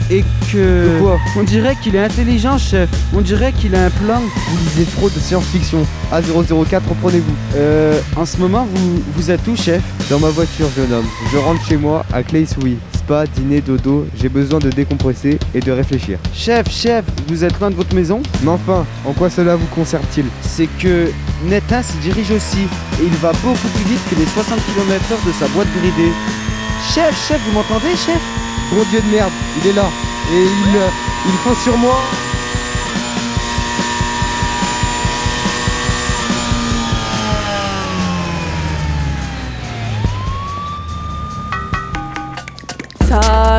[0.10, 0.96] et que...
[0.96, 2.90] De quoi On dirait qu'il est intelligent, chef.
[3.16, 4.20] On dirait qu'il a un plan.
[4.20, 5.86] Vous lisez trop de science-fiction.
[6.12, 7.36] A004, reprenez-vous.
[7.56, 9.82] Euh, en ce moment, vous, vous êtes où, chef?
[10.10, 11.06] Dans ma voiture, jeune homme.
[11.32, 12.78] Je rentre chez moi à Clay-Souris.
[13.04, 16.20] Spa, dîner, dodo, j'ai besoin de décompresser et de réfléchir.
[16.34, 18.22] Chef, chef, vous êtes loin de votre maison?
[18.44, 20.26] Mais enfin, en quoi cela vous concerne-t-il?
[20.42, 21.12] C'est que
[21.46, 22.62] Netin se dirige aussi
[23.02, 26.12] et il va beaucoup plus vite que les 60 km/h de sa boîte bridée.
[26.94, 28.22] Chef, chef, vous m'entendez, chef?
[28.72, 29.32] Bon Dieu de merde,
[29.64, 29.90] il est là.
[30.32, 30.88] Et il, euh,
[31.26, 31.98] il fonce sur moi.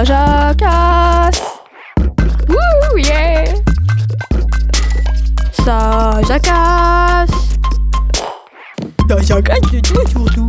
[0.05, 0.07] Ça
[0.59, 1.43] jacasse.
[2.49, 3.45] Wouh, yeah.
[5.53, 7.31] Ça jacasse.
[9.09, 10.47] Ça jacasse de tout surtout.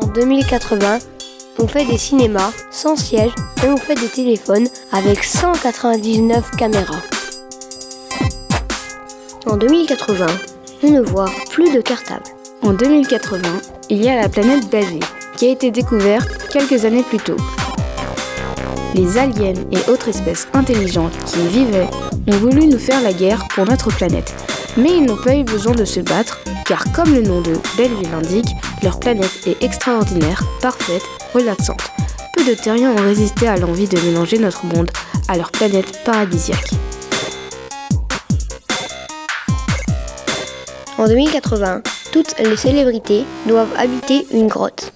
[0.00, 0.98] En 2080,
[1.60, 7.02] on fait des cinémas sans siège et on fait des téléphones avec 199 caméras.
[9.46, 10.26] En 2080,
[10.90, 12.24] ne voit plus de cartables.
[12.62, 13.38] En 2080,
[13.90, 15.00] il y a la planète Davé,
[15.36, 17.36] qui a été découverte quelques années plus tôt.
[18.94, 21.90] Les aliens et autres espèces intelligentes qui y vivaient
[22.28, 24.34] ont voulu nous faire la guerre pour notre planète.
[24.76, 28.10] Mais ils n'ont pas eu besoin de se battre, car comme le nom de Belleville
[28.10, 31.02] l'indique, leur planète est extraordinaire, parfaite,
[31.34, 31.90] relaxante.
[32.36, 34.90] Peu de terriens ont résisté à l'envie de mélanger notre monde
[35.28, 36.70] à leur planète paradisiaque.
[40.96, 44.92] En 2080, toutes les célébrités doivent habiter une grotte.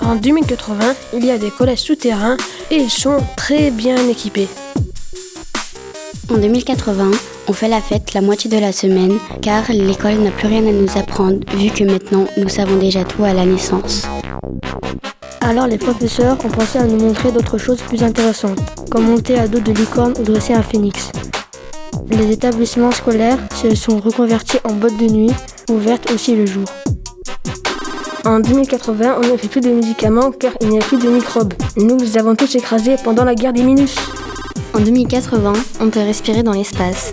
[0.00, 2.36] En 2080, il y a des collèges souterrains
[2.70, 4.46] et ils sont très bien équipés.
[6.30, 7.12] En 2080,
[7.48, 10.72] on fait la fête la moitié de la semaine car l'école n'a plus rien à
[10.72, 14.02] nous apprendre vu que maintenant nous savons déjà tout à la naissance.
[15.40, 18.58] Alors les professeurs ont pensé à nous montrer d'autres choses plus intéressantes,
[18.90, 21.10] comme monter à dos de licorne ou dresser un phénix.
[22.10, 25.32] Les établissements scolaires se sont reconvertis en boîtes de nuit,
[25.70, 26.64] ouvertes aussi le jour.
[28.24, 31.54] En 2080, on ne fait plus de médicaments car il n'y a plus de microbes.
[31.76, 33.94] Nous les avons tous écrasés pendant la guerre des Minus.
[34.74, 37.10] En 2080, on peut respirer dans l'espace.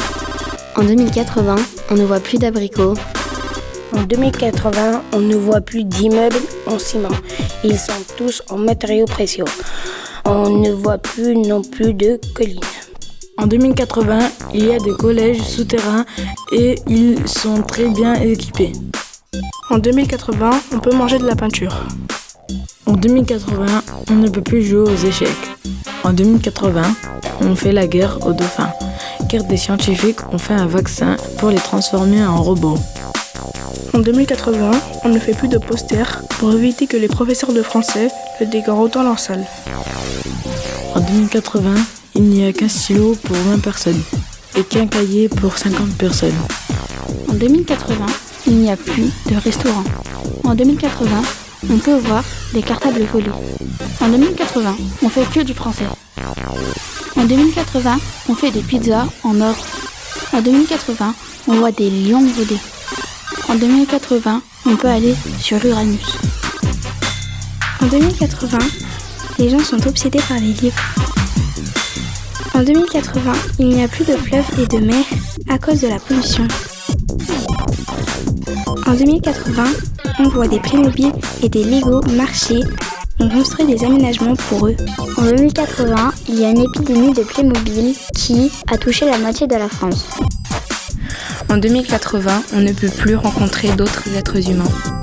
[0.75, 1.55] En 2080,
[1.91, 2.95] on ne voit plus d'abricots.
[3.95, 7.09] En 2080, on ne voit plus d'immeubles en ciment.
[7.63, 9.45] Ils sont tous en matériaux précieux.
[10.25, 12.59] On ne voit plus non plus de collines.
[13.37, 14.19] En 2080,
[14.53, 16.05] il y a des collèges souterrains
[16.51, 18.71] et ils sont très bien équipés.
[19.69, 21.85] En 2080, on peut manger de la peinture.
[22.85, 23.65] En 2080,
[24.09, 25.29] on ne peut plus jouer aux échecs.
[26.03, 26.83] En 2080,
[27.41, 28.71] on fait la guerre aux dauphins,
[29.29, 32.77] car des scientifiques ont fait un vaccin pour les transformer en robots.
[33.93, 34.71] En 2080,
[35.05, 38.79] on ne fait plus de posters pour éviter que les professeurs de français ne décorent
[38.79, 39.45] autant leur salle.
[40.95, 41.73] En 2080,
[42.15, 44.01] il n'y a qu'un stylo pour 20 personnes
[44.55, 46.35] et qu'un cahier pour 50 personnes.
[47.27, 48.05] En 2080,
[48.47, 49.83] il n'y a plus de restaurant.
[50.43, 51.09] En 2080,
[51.69, 52.23] on peut voir
[52.53, 53.31] des cartables volés.
[54.01, 55.85] En 2080, on fait que du français.
[57.15, 57.99] En 2080,
[58.29, 59.55] on fait des pizzas en or.
[60.33, 61.15] En 2080,
[61.47, 62.59] on voit des lions voler.
[63.49, 66.17] En 2080, on peut aller sur Uranus.
[67.81, 68.57] En 2080,
[69.39, 70.81] les gens sont obsédés par les livres.
[72.53, 75.05] En 2080, il n'y a plus de fleuves et de mers
[75.49, 76.47] à cause de la pollution.
[78.85, 79.63] En 2080,
[80.19, 82.59] on voit des Playmobil et des Lego marcher.
[83.19, 84.75] On construit des aménagements pour eux.
[85.17, 89.55] En 2080, il y a une épidémie de Playmobil qui a touché la moitié de
[89.55, 90.07] la France.
[91.49, 95.02] En 2080, on ne peut plus rencontrer d'autres êtres humains.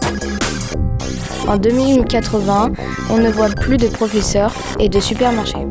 [1.48, 2.72] En 2080,
[3.11, 5.66] on ne voit plus de professeurs et de supermarchés.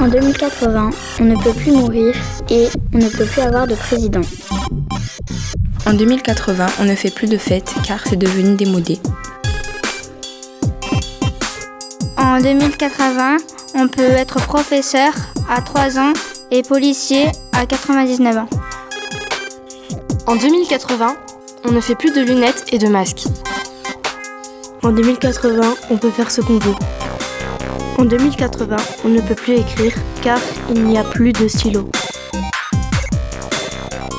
[0.00, 0.90] En 2080,
[1.20, 2.14] on ne peut plus mourir
[2.50, 4.22] et on ne peut plus avoir de président.
[5.86, 8.98] En 2080, on ne fait plus de fêtes car c'est devenu démodé.
[12.16, 13.36] En 2080,
[13.76, 15.12] on peut être professeur
[15.48, 16.12] à 3 ans
[16.50, 18.48] et policier à 99 ans.
[20.26, 21.16] En 2080,
[21.66, 23.26] on ne fait plus de lunettes et de masques.
[24.84, 26.74] En 2080, on peut faire ce qu'on veut.
[27.96, 31.88] En 2080, on ne peut plus écrire car il n'y a plus de stylo.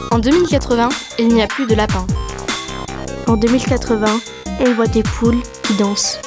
[0.10, 2.08] En 2080, il n'y a plus de lapins.
[3.28, 4.08] En 2080,
[4.62, 6.20] on voit des poules qui dansent.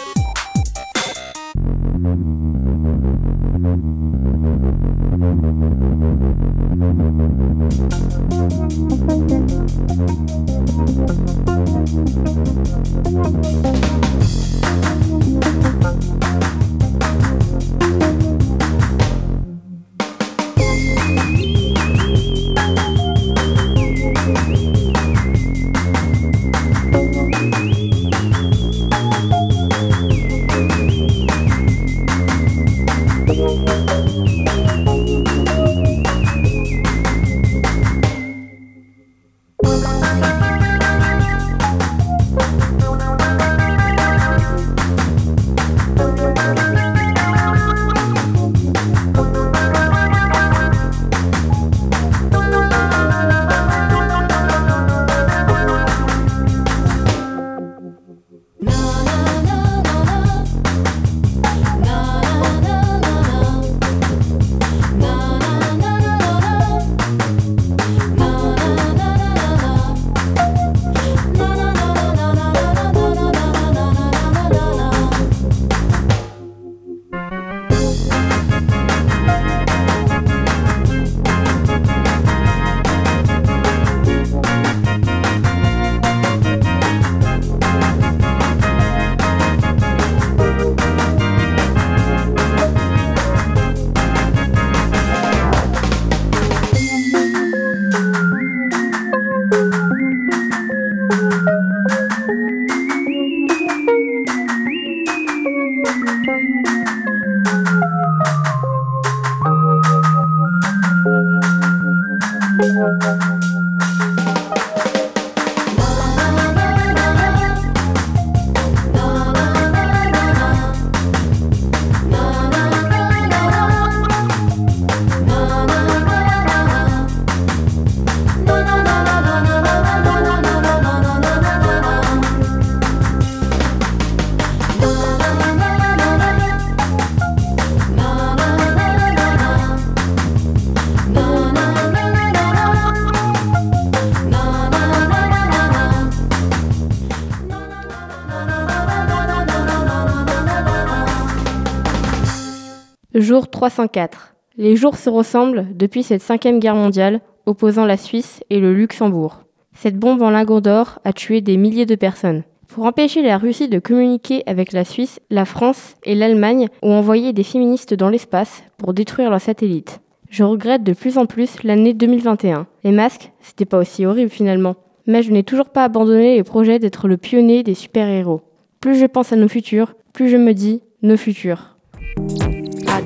[153.28, 154.36] Jour 304.
[154.56, 159.42] Les jours se ressemblent depuis cette cinquième guerre mondiale opposant la Suisse et le Luxembourg.
[159.74, 162.42] Cette bombe en lingots d'or a tué des milliers de personnes.
[162.68, 167.34] Pour empêcher la Russie de communiquer avec la Suisse, la France et l'Allemagne ont envoyé
[167.34, 170.00] des féministes dans l'espace pour détruire leurs satellites.
[170.30, 172.66] Je regrette de plus en plus l'année 2021.
[172.82, 174.76] Les masques, c'était pas aussi horrible finalement.
[175.06, 178.40] Mais je n'ai toujours pas abandonné les projets d'être le pionnier des super-héros.
[178.80, 181.76] Plus je pense à nos futurs, plus je me dis nos futurs.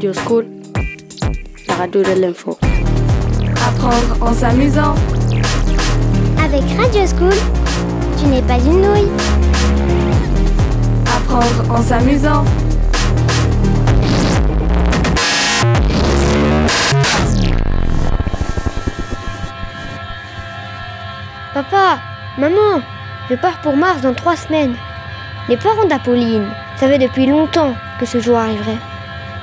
[0.03, 0.47] Radio School,
[1.69, 2.59] la radio de l'info.
[3.69, 4.97] Apprendre en s'amusant.
[6.45, 7.39] Avec Radio School,
[8.19, 9.13] tu n'es pas une nouille.
[11.07, 12.45] Apprendre en s'amusant.
[21.55, 22.01] Papa,
[22.39, 22.83] maman,
[23.31, 24.75] je pars pour Mars dans trois semaines.
[25.49, 28.79] Les parents d'Apolline savaient depuis longtemps que ce jour arriverait.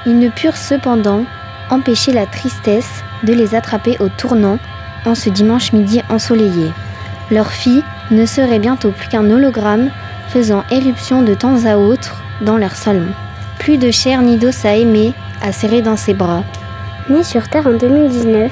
[0.05, 1.25] Ils ne purent cependant
[1.69, 4.57] empêcher la tristesse de les attraper au tournant
[5.05, 6.71] en ce dimanche midi ensoleillé.
[7.31, 9.91] Leur fille ne serait bientôt plus qu'un hologramme
[10.29, 13.07] faisant éruption de temps à autre dans leur salon.
[13.59, 16.43] Plus de chair ni d'os à aimer, à serrer dans ses bras.
[17.09, 18.51] Né sur Terre en 2019,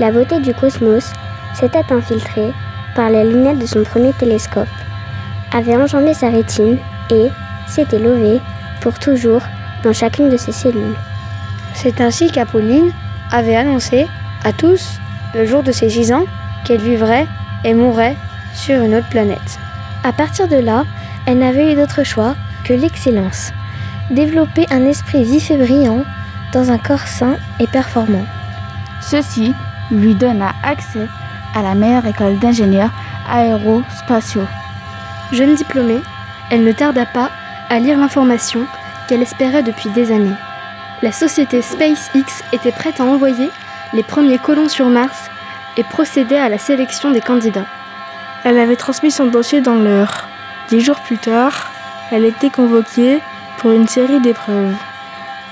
[0.00, 1.12] la beauté du cosmos
[1.54, 2.52] s'était infiltrée
[2.94, 4.68] par les lunettes de son premier télescope,
[5.52, 6.78] avait enjambé sa rétine
[7.10, 7.28] et
[7.66, 8.40] s'était levée
[8.80, 9.42] pour toujours
[9.86, 10.96] dans chacune de ses cellules.
[11.72, 12.90] C'est ainsi qu'Apolline
[13.30, 14.08] avait annoncé
[14.42, 14.98] à tous,
[15.32, 16.24] le jour de ses 6 ans,
[16.64, 17.28] qu'elle vivrait
[17.64, 18.16] et mourrait
[18.52, 19.58] sur une autre planète.
[20.02, 20.84] À partir de là,
[21.26, 22.34] elle n'avait eu d'autre choix
[22.64, 23.52] que l'excellence.
[24.10, 26.02] Développer un esprit vif et brillant
[26.52, 28.26] dans un corps sain et performant.
[29.00, 29.54] Ceci
[29.92, 31.06] lui donna accès
[31.54, 32.92] à la meilleure école d'ingénieurs
[33.30, 34.48] aérospatiaux.
[35.30, 36.00] Jeune diplômée,
[36.50, 37.30] elle ne tarda pas
[37.70, 38.66] à lire l'information
[39.06, 40.36] qu'elle espérait depuis des années.
[41.02, 43.50] La société SpaceX était prête à envoyer
[43.92, 45.30] les premiers colons sur Mars
[45.76, 47.66] et procédait à la sélection des candidats.
[48.44, 50.28] Elle avait transmis son dossier dans l'heure.
[50.68, 51.70] Dix jours plus tard,
[52.10, 53.20] elle était convoquée
[53.58, 54.74] pour une série d'épreuves.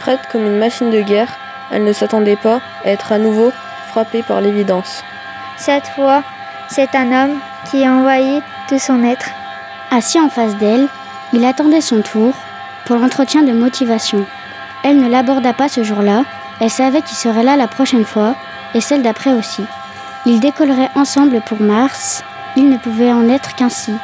[0.00, 1.36] Prête comme une machine de guerre,
[1.70, 3.52] elle ne s'attendait pas à être à nouveau
[3.88, 5.04] frappée par l'évidence.
[5.56, 6.22] Cette fois,
[6.68, 7.38] c'est un homme
[7.70, 9.30] qui est envahi de son être.
[9.90, 10.88] Assis en face d'elle,
[11.32, 12.34] il attendait son tour
[12.86, 14.24] pour l'entretien de motivation.
[14.82, 16.24] Elle ne l'aborda pas ce jour-là,
[16.60, 18.34] elle savait qu'il serait là la prochaine fois
[18.74, 19.64] et celle d'après aussi.
[20.26, 22.22] Ils décolleraient ensemble pour Mars,
[22.56, 23.94] il ne pouvait en être qu'ainsi.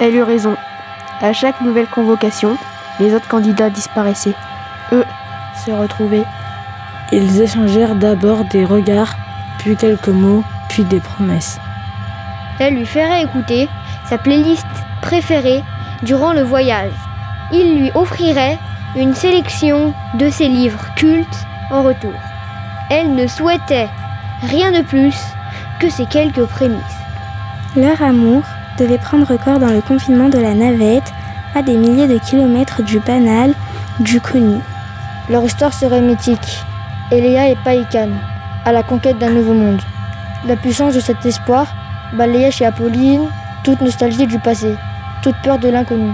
[0.00, 0.56] Elle eut raison.
[1.20, 2.56] À chaque nouvelle convocation,
[3.00, 4.34] les autres candidats disparaissaient.
[4.92, 5.04] Eux
[5.64, 6.26] se retrouvaient.
[7.12, 9.14] Ils échangèrent d'abord des regards,
[9.58, 11.58] puis quelques mots, puis des promesses.
[12.58, 13.68] Elle lui ferait écouter
[14.08, 14.66] sa playlist
[15.02, 15.62] préférée
[16.02, 16.92] durant le voyage.
[17.52, 18.58] Il lui offrirait
[18.96, 22.14] une sélection de ses livres cultes en retour.
[22.90, 23.88] Elle ne souhaitait
[24.42, 25.16] rien de plus
[25.80, 26.80] que ces quelques prémices.
[27.76, 28.42] Leur amour
[28.78, 31.12] devait prendre corps dans le confinement de la navette,
[31.54, 33.54] à des milliers de kilomètres du banal,
[34.00, 34.58] du connu.
[35.30, 36.64] Leur histoire serait mythique.
[37.10, 38.08] Eléa et Païkan,
[38.64, 39.80] à la conquête d'un nouveau monde.
[40.46, 41.66] La puissance de cet espoir
[42.12, 43.28] balayait chez Apolline
[43.62, 44.76] toute nostalgie du passé,
[45.22, 46.12] toute peur de l'inconnu.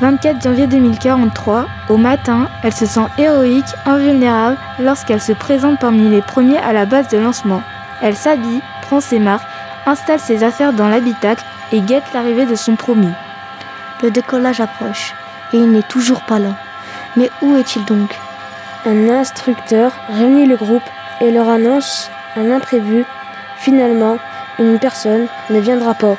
[0.00, 6.20] 24 janvier 2043, au matin, elle se sent héroïque, invulnérable lorsqu'elle se présente parmi les
[6.20, 7.62] premiers à la base de lancement.
[8.02, 9.48] Elle s'habille, prend ses marques,
[9.86, 13.12] installe ses affaires dans l'habitacle et guette l'arrivée de son promis.
[14.02, 15.14] Le décollage approche
[15.54, 16.50] et il n'est toujours pas là.
[17.16, 18.14] Mais où est-il donc?
[18.84, 20.82] Un instructeur réunit le groupe
[21.22, 23.06] et leur annonce un imprévu.
[23.56, 24.18] Finalement,
[24.58, 26.16] une personne ne viendra pas.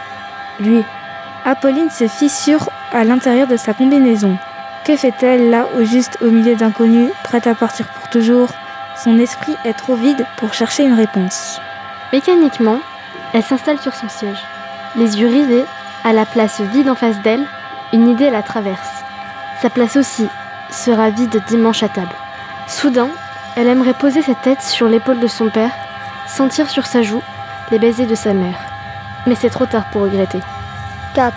[0.59, 0.83] Lui.
[1.45, 4.37] Apolline se fissure à l'intérieur de sa combinaison.
[4.85, 8.49] Que fait-elle là au juste au milieu d'inconnus, prête à partir pour toujours?
[9.03, 11.59] Son esprit est trop vide pour chercher une réponse.
[12.13, 12.79] Mécaniquement,
[13.33, 14.41] elle s'installe sur son siège.
[14.95, 15.65] Les yeux rivés,
[16.03, 17.45] à la place vide en face d'elle,
[17.93, 19.03] une idée la traverse.
[19.61, 20.27] Sa place aussi
[20.69, 22.15] sera vide dimanche à table.
[22.67, 23.09] Soudain,
[23.55, 25.71] elle aimerait poser sa tête sur l'épaule de son père,
[26.27, 27.21] sentir sur sa joue
[27.71, 28.59] les baisers de sa mère.
[29.25, 30.39] Mais c'est trop tard pour regretter.
[31.13, 31.33] 4,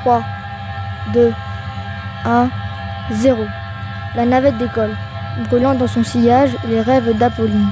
[0.00, 0.22] 3,
[1.12, 1.32] 2,
[2.24, 2.50] 1,
[3.12, 3.44] 0.
[4.14, 4.96] La navette décolle,
[5.48, 7.68] brûlant dans son sillage les rêves d'Apolline.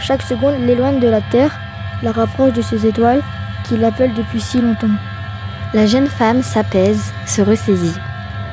[0.00, 1.58] Chaque seconde l'éloigne de la Terre,
[2.02, 3.22] la rapproche de ses étoiles
[3.64, 4.86] qui l'appellent depuis si longtemps.
[5.74, 7.94] La jeune femme s'apaise, se ressaisit.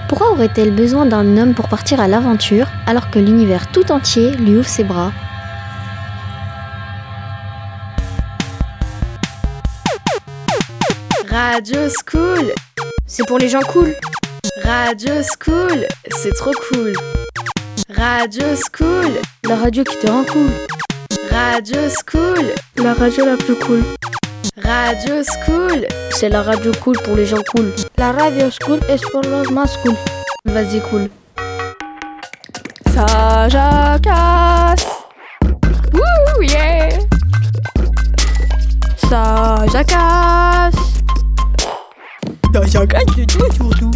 [0.07, 4.57] Pourquoi aurait-elle besoin d'un homme pour partir à l'aventure alors que l'univers tout entier lui
[4.57, 5.11] ouvre ses bras?
[11.29, 12.53] Radio School,
[13.05, 13.93] c'est pour les gens cool.
[14.63, 16.93] Radio School, c'est trop cool.
[17.89, 19.11] Radio School,
[19.43, 20.49] la radio qui te rend cool.
[21.29, 23.83] Radio School, la radio la plus cool.
[24.63, 27.69] Radio School, c'est la radio cool pour les gens cool.
[27.97, 29.95] La radio school est pour les más cool.
[30.45, 31.09] Vas-y cool.
[32.93, 34.87] Ça jacasse.
[35.93, 36.89] Wouh yeah.
[39.09, 40.75] Ça jacasse.
[42.53, 43.91] Ça jacasse de tout surtout.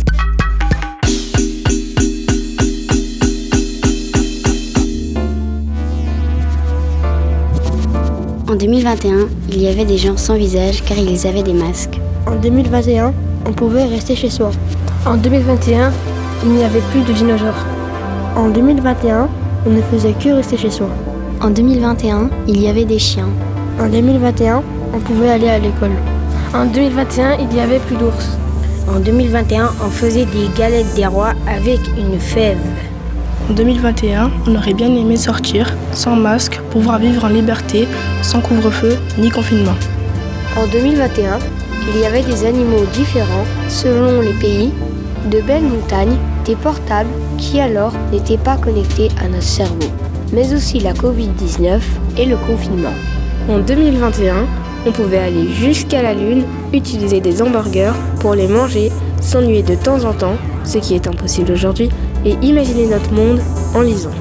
[8.50, 12.00] En 2021, il y avait des gens sans visage car ils avaient des masques.
[12.26, 13.14] En 2021,
[13.46, 14.50] on pouvait rester chez soi.
[15.06, 15.92] En 2021,
[16.44, 17.64] il n'y avait plus de dinosaures.
[18.36, 19.30] En 2021,
[19.68, 20.90] on ne faisait que rester chez soi.
[21.42, 23.30] En 2021, il y avait des chiens.
[23.80, 24.64] En 2021,
[24.96, 25.94] on pouvait aller à l'école.
[26.56, 28.30] En 2021, il n'y avait plus d'ours.
[28.88, 32.58] En 2021, on faisait des galettes des rois avec une fève.
[33.50, 37.88] En 2021, on aurait bien aimé sortir, sans masque, pouvoir vivre en liberté,
[38.22, 39.74] sans couvre-feu ni confinement.
[40.56, 41.40] En 2021,
[41.92, 44.72] il y avait des animaux différents selon les pays,
[45.32, 49.90] de belles montagnes, des portables qui alors n'étaient pas connectés à notre cerveau.
[50.32, 51.80] mais aussi la Covid-19
[52.20, 52.94] et le confinement.
[53.50, 54.46] En 2021,
[54.86, 58.92] on pouvait aller jusqu'à la Lune, utiliser des hamburgers pour les manger,
[59.22, 61.90] s'ennuyer de temps en temps, ce qui est impossible aujourd'hui,
[62.26, 63.42] et imaginer notre monde
[63.76, 64.12] en lisant.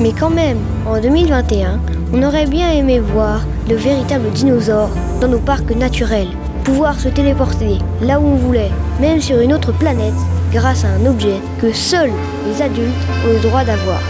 [0.00, 1.78] Mais quand même, en 2021,
[2.12, 6.28] on aurait bien aimé voir de véritables dinosaures dans nos parcs naturels,
[6.64, 8.70] pouvoir se téléporter là où on voulait,
[9.00, 10.14] même sur une autre planète,
[10.52, 12.12] grâce à un objet que seuls
[12.46, 12.92] les adultes
[13.24, 14.00] ont le droit d'avoir.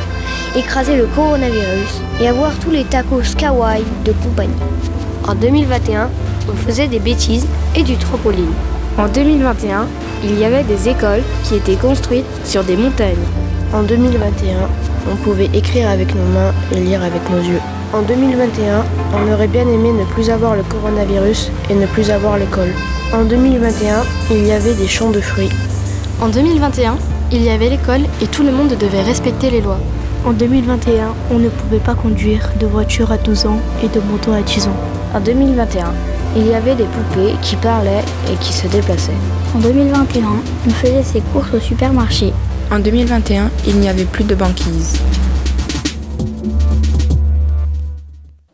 [0.56, 4.52] Écraser le coronavirus et avoir tous les tacos kawaii de compagnie.
[5.26, 6.10] En 2021,
[6.48, 8.52] on faisait des bêtises et du trampoline.
[8.98, 9.86] En 2021,
[10.24, 13.14] il y avait des écoles qui étaient construites sur des montagnes.
[13.72, 14.56] En 2021,
[15.12, 17.60] on pouvait écrire avec nos mains et lire avec nos yeux.
[17.92, 22.38] En 2021, on aurait bien aimé ne plus avoir le coronavirus et ne plus avoir
[22.38, 22.72] l'école.
[23.12, 25.50] En 2021, il y avait des champs de fruits.
[26.22, 26.96] En 2021,
[27.30, 29.80] il y avait l'école et tout le monde devait respecter les lois.
[30.24, 34.32] En 2021, on ne pouvait pas conduire de voiture à 12 ans et de moto
[34.32, 34.76] à 10 ans.
[35.14, 35.92] En 2021,
[36.36, 39.12] il y avait des poupées qui parlaient et qui se déplaçaient.
[39.54, 40.24] En 2021,
[40.66, 42.32] on faisait ses courses au supermarché.
[42.72, 44.98] En 2021, il n'y avait plus de banquise.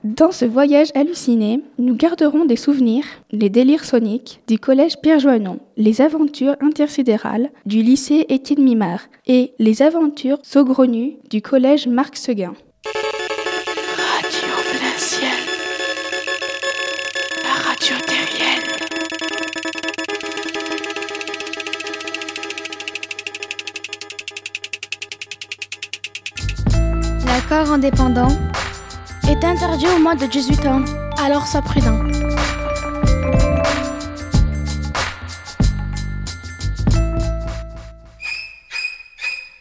[0.04, 5.60] Dans ce voyage halluciné, nous garderons des souvenirs, les délires soniques du collège Pierre Joannon,
[5.78, 12.52] les aventures intersidérales du lycée Étienne Mimard et les aventures saugrenues du collège Marc Seguin.
[27.70, 28.36] Indépendant
[29.28, 30.84] est interdit au moins de 18 ans,
[31.24, 32.02] alors sois prudent.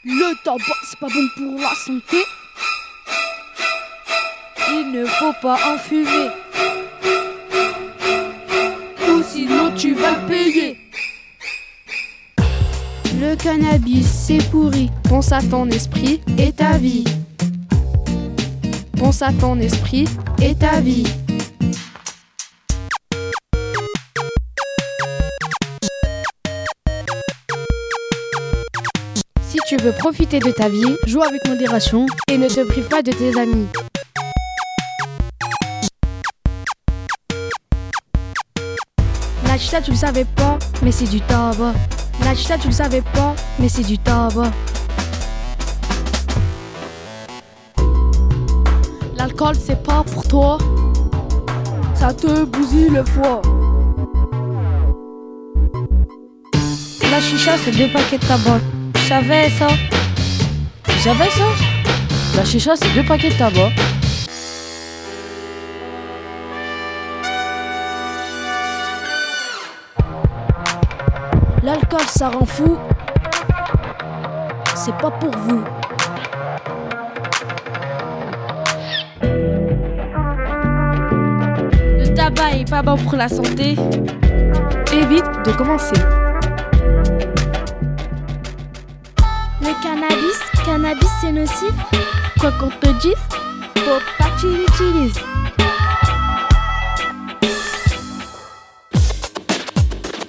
[0.03, 2.18] Le tabac, c'est pas bon pour la santé.
[4.72, 6.32] Il ne faut pas en fumer.
[9.07, 10.78] Ou sinon tu vas payer.
[13.22, 14.89] Le cannabis, c'est pourri.
[15.07, 17.03] Pense à ton esprit et ta vie.
[18.99, 20.05] Pense à ton esprit
[20.41, 21.05] et ta vie.
[29.41, 33.01] Si tu veux profiter de ta vie, joue avec modération et ne te prive pas
[33.01, 33.67] de tes amis.
[39.45, 41.73] La chita, tu le savais pas, mais c'est du tabac.
[42.25, 44.51] La chita, tu le savais pas, mais c'est du tabac.
[49.39, 50.57] L'alcool, c'est pas pour toi.
[51.95, 53.41] Ça te bousille le foie.
[57.09, 58.59] La chicha, c'est deux paquets de tabac.
[58.95, 59.67] Tu savais ça?
[60.83, 61.45] Tu savais ça?
[62.35, 63.69] La chicha, c'est deux paquets de tabac.
[71.63, 72.77] L'alcool, ça rend fou.
[74.75, 75.63] C'est pas pour vous.
[82.39, 83.75] Tabac est pas bon pour la santé.
[84.93, 85.95] Évite de commencer.
[89.61, 91.73] Le cannabis, cannabis c'est nocif.
[92.39, 93.13] Quoi qu'on te dise,
[93.77, 95.19] faut pas que tu l'utilises.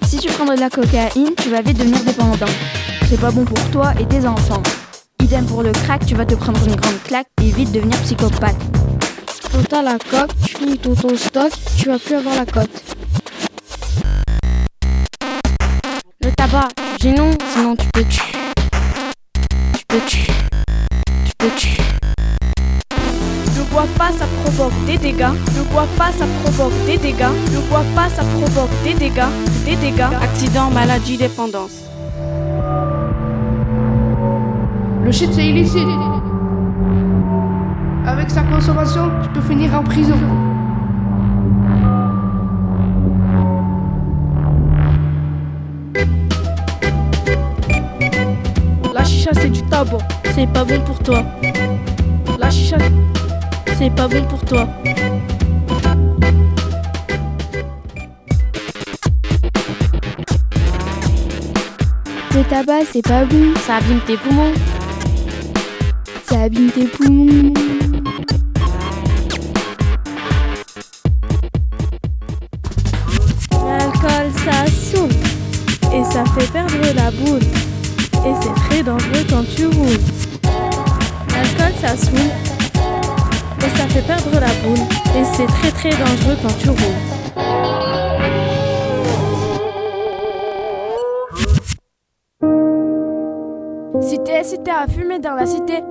[0.03, 2.47] Si tu prends de la cocaïne, tu vas vite devenir dépendant.
[3.09, 4.63] C'est pas bon pour toi et tes enfants.
[5.23, 8.57] Idem pour le crack, tu vas te prendre une grande claque et vite devenir psychopathe.
[9.53, 12.71] Quand t'as la coque, tu finis ton stock, tu vas plus avoir la cote.
[16.23, 16.69] Le tabac,
[17.05, 18.33] non, sinon tu peux tuer.
[19.75, 20.33] Tu peux tuer.
[21.25, 21.83] Tu peux tuer.
[23.57, 25.33] Ne bois pas, ça provoque des dégâts.
[25.57, 27.35] Ne bois pas, ça provoque des dégâts.
[27.53, 29.33] Ne bois pas, ça provoque des dégâts.
[29.65, 30.15] Des dégâts.
[30.23, 31.73] Accident, maladie, dépendance.
[35.05, 35.89] Le shit, c'est illicite.
[38.21, 40.15] Avec sa consommation, tu peux finir en prison.
[48.93, 49.97] La chicha, c'est du tabac.
[50.35, 51.23] C'est pas bon pour toi.
[52.39, 52.77] La chicha,
[53.79, 54.69] c'est pas bon pour toi.
[62.35, 63.55] Le tabac, c'est pas bon.
[63.67, 64.53] Ça abîme tes poumons.
[66.29, 67.90] Ça abîme tes poumons.
[85.81, 86.79] Très dangereux quand tu roules.
[94.03, 95.83] Cité, cité à fumer dans la cité.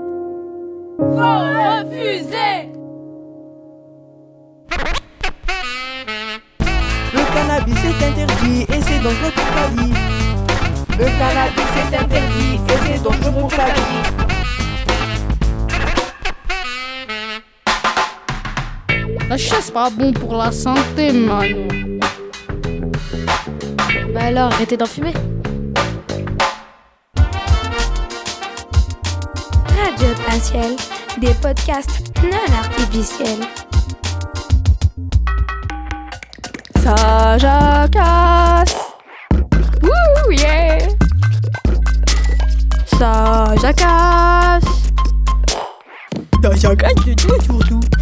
[19.80, 22.00] Pas bon pour la santé, Manu.
[24.14, 25.14] Bah alors, arrêtez d'en fumer.
[29.80, 30.76] Radio Partiel,
[31.22, 33.46] des podcasts non artificiels.
[36.84, 38.76] Ça jacasse.
[39.82, 40.80] Wouh, yeah.
[42.98, 44.64] Ça jacasse.
[46.44, 47.80] Ça jacasse de tout surtout.
[47.80, 47.99] On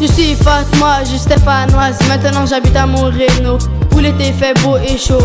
[0.00, 1.98] Je suis Fatma, je suis stéphanoise.
[2.08, 3.58] Maintenant j'habite à Moreno,
[3.94, 5.18] où l'été fait beau et chaud.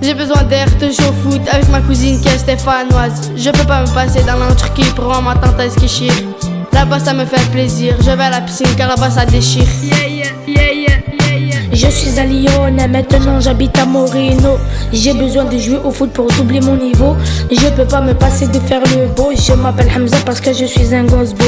[0.00, 3.32] J'ai besoin d'air, chaud foot avec ma cousine qui est stéphanoise.
[3.36, 6.12] Je peux pas me passer dans la Turquie pour voir ma tante à.
[6.72, 9.66] Là-bas ça me fait plaisir, je vais à la piscine car là-bas ça déchire.
[11.80, 14.58] Je suis à Lyon, maintenant j'habite à Moreno.
[14.92, 17.14] J'ai besoin de jouer au foot pour doubler mon niveau.
[17.52, 19.30] Je peux pas me passer de faire le beau.
[19.32, 21.44] Je m'appelle Hamza parce que je suis un gosse beau.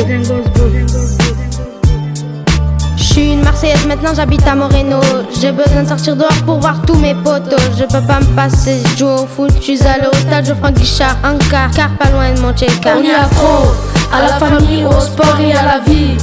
[2.97, 5.01] Je suis une Marseillaise, maintenant j'habite à Moreno.
[5.41, 7.59] J'ai besoin de sortir dehors pour voir tous mes potos.
[7.77, 9.51] Je peux pas me passer, je joue au foot.
[9.57, 12.53] Je suis allé au stade, je prends Guichard, un car, car pas loin de mon
[12.53, 13.73] check On y accro
[14.13, 16.17] à la famille, au sport et à la vie.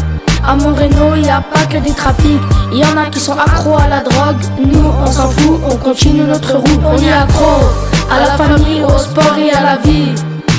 [0.47, 2.39] À Moreno, y a pas que des trafics.
[2.71, 4.37] Y en a qui sont accros à la drogue.
[4.65, 6.79] Nous, on s'en fout, on continue notre route.
[6.85, 7.65] On y accro
[8.09, 10.15] à la famille, au sport et à la vie.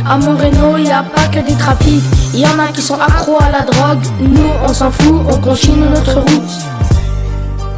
[0.06, 2.02] À Moreno, y a pas que des trafics.
[2.34, 4.04] Y en a qui sont accros à la drogue.
[4.20, 6.52] Nous, on s'en fout, on continue notre route.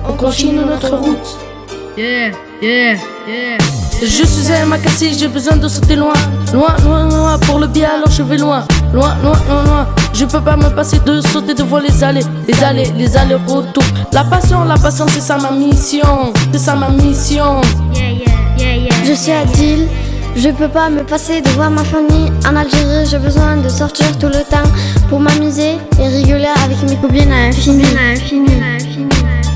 [0.09, 1.39] On continue notre route.
[1.97, 2.97] Yeah, yeah,
[3.29, 3.90] yeah.
[4.03, 6.15] Je suis un macassi, j'ai besoin de sauter loin.
[6.55, 8.65] Loin, loin, loin, pour le bien, alors je vais loin.
[8.95, 9.87] Loin, loin, loin, loin.
[10.15, 12.25] Je peux pas me passer de sauter devant les allées.
[12.49, 13.85] Les allées, les allées retour.
[14.13, 16.33] La passion, la passion, c'est ça ma mission.
[16.53, 17.61] C'est ça ma mission.
[19.05, 19.87] Je suis Adil,
[20.35, 23.07] je peux pas me passer de voir ma famille en Algérie.
[23.11, 24.69] J'ai besoin de sortir tout le temps
[25.11, 27.85] pour m'amuser et rigoler avec mes copines à l'infini.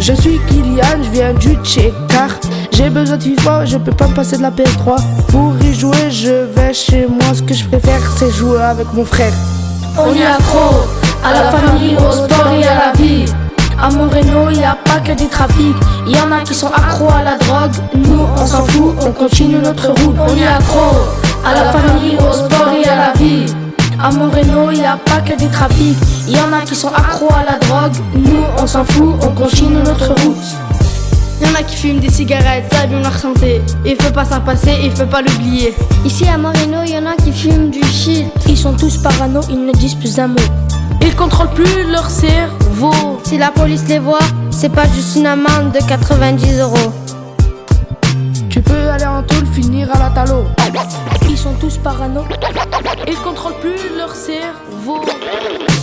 [0.00, 2.28] Je suis Kylian, je viens du Tchékar.
[2.76, 4.96] J'ai besoin de FIFA, je peux pas passer de la PS3.
[5.28, 7.32] Pour y jouer, je vais chez moi.
[7.32, 9.32] Ce que je préfère, c'est jouer avec mon frère.
[9.96, 10.82] On y accro
[11.24, 13.26] à la famille, au sport et à la vie.
[13.80, 15.76] À Moreno, y a pas que des trafics.
[16.08, 17.74] Y en a qui sont accros à la drogue.
[17.94, 20.16] Nous, on s'en fout, on continue notre route.
[20.18, 20.96] On y accro
[21.46, 23.46] à la famille, au sport et à la vie.
[24.02, 25.96] À Moreno, y a pas que des trafics.
[26.26, 28.02] Y en a qui sont accros à la drogue.
[28.16, 30.73] Nous, on s'en fout, on continue notre route.
[31.40, 33.60] Y'en a qui fument des cigarettes, ça abîme leur santé.
[33.84, 35.74] Il faut pas s'en passer, il faut pas l'oublier.
[36.04, 38.26] Ici à Moreno, il y en a qui fument du shit.
[38.48, 40.36] Ils sont tous parano, ils ne disent plus un mot.
[41.00, 43.20] Ils contrôlent plus leur cerveau.
[43.24, 44.18] Si la police les voit,
[44.50, 46.92] c'est pas juste une amende de 90 euros.
[48.48, 50.44] Tu peux aller en tôle, finir à la talo.
[51.28, 52.24] Ils sont tous parano.
[53.08, 55.00] Ils contrôlent plus leur cerveau.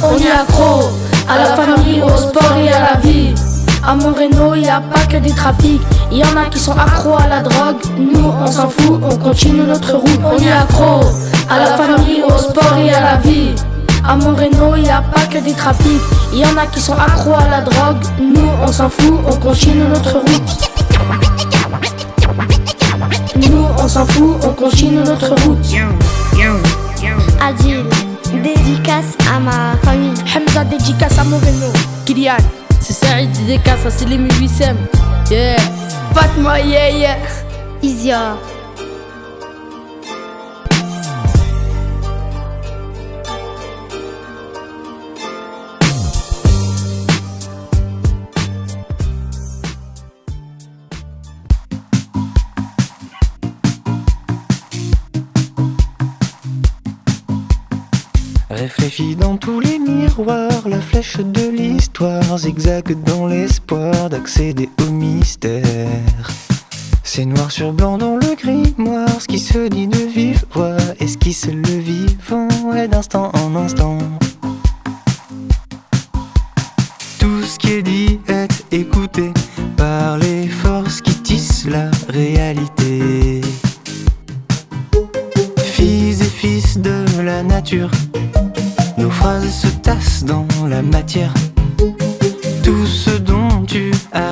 [0.04, 0.90] On y accro
[1.28, 3.34] à la famille, au sport et à la vie.
[3.84, 5.82] À Moreno, y a pas que des trafics.
[6.12, 7.78] Y en a qui sont accros à la drogue.
[7.98, 10.20] Nous, on s'en fout, on continue notre route.
[10.24, 11.02] On y accro
[11.50, 13.56] à la famille, au sport et à la vie.
[14.08, 16.02] À Moreno, y a pas que des trafics.
[16.34, 17.98] Y en a qui sont accros à la drogue.
[18.20, 20.70] Nous, on s'en fout, on continue notre route.
[23.36, 25.58] Nous, on s'en fout, on continue notre route.
[27.42, 27.86] Adil,
[28.44, 30.14] dédicace à ma famille.
[30.36, 31.68] Hamza, dédicace à Moreno.
[32.06, 32.38] Kylian,
[32.82, 34.52] c'est Saïd, dédicace à Selim 8
[35.30, 35.56] Yeah.
[36.14, 37.18] Fatma, yeah, yeah.
[37.82, 38.36] Isia.
[58.78, 65.90] Réfléchis dans tous les miroirs, la flèche de l'histoire zigzague dans l'espoir d'accéder au mystère.
[67.04, 71.48] C'est noir sur blanc dans le grimoire, ce qui se dit de vive voix, esquisse
[71.48, 73.98] le vivant et d'instant en instant.
[77.20, 79.32] ce qui est dit est écouté
[79.76, 83.42] par les forces qui tissent la réalité.
[85.58, 87.92] Fils et fils de la nature,
[89.50, 91.34] se tassent dans la matière.
[92.64, 94.31] Tout ce dont tu as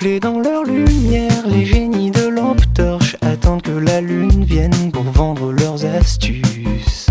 [0.00, 5.50] Dans leur lumière, les génies de lampe torche attendent que la lune vienne pour vendre
[5.50, 7.08] leurs astuces.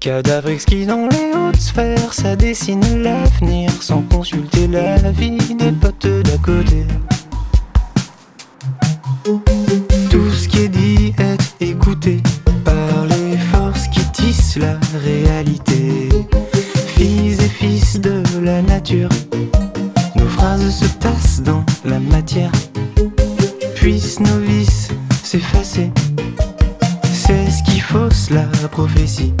[0.00, 6.06] Cadavre exquis dans les hautes sphères, ça dessine l'avenir sans consulter la vie des potes
[6.06, 6.86] d'à côté.
[10.08, 12.22] Tout ce qui est dit est écouté
[12.64, 16.08] par les forces qui tissent la réalité.
[16.86, 19.10] Fils et fils de la nature,
[20.16, 22.52] nos phrases se tassent dans la matière.
[23.74, 24.88] Puissent nos vices
[25.24, 25.90] s'effacer,
[27.12, 29.32] c'est ce qui fausse la prophétie.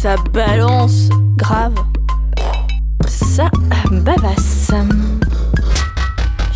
[0.00, 1.74] Ça balance grave,
[3.06, 3.44] ça
[3.90, 4.70] bavasse,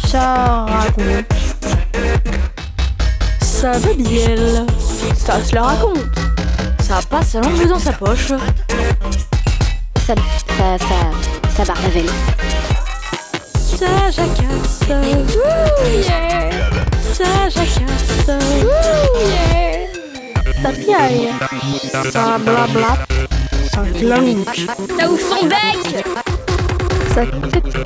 [0.06, 1.34] ça raconte,
[3.40, 4.64] ça babielle,
[5.14, 5.98] ça se la raconte,
[6.80, 8.32] ça passe sa langue dans sa poche,
[10.06, 10.14] Ça,
[10.56, 11.10] ça, ça,
[11.56, 12.06] ça barbavelle.
[13.54, 14.80] ça jacasse,
[16.08, 16.50] yeah.
[17.12, 19.65] ça jacasse, Ouh, yeah.
[20.62, 21.30] Ça piaille,
[22.10, 22.96] ça blabla,
[23.72, 26.04] ça clanque, ça ouvre son bec,
[27.14, 27.22] ça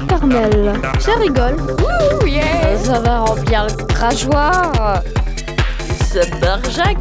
[0.09, 2.79] carmel, ça rigole, Ouh, yeah.
[2.83, 5.03] ça va remplir le crachoir,
[6.05, 6.97] ça barjac,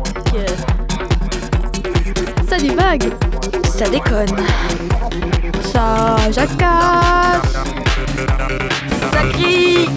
[2.47, 3.13] ça divague,
[3.63, 4.37] ça déconne,
[5.63, 7.59] ça jacasse.
[9.11, 9.89] Ça crie.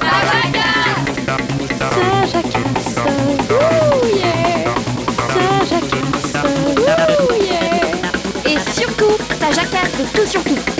[0.00, 0.59] Ça
[9.56, 10.79] la de tout sur tout.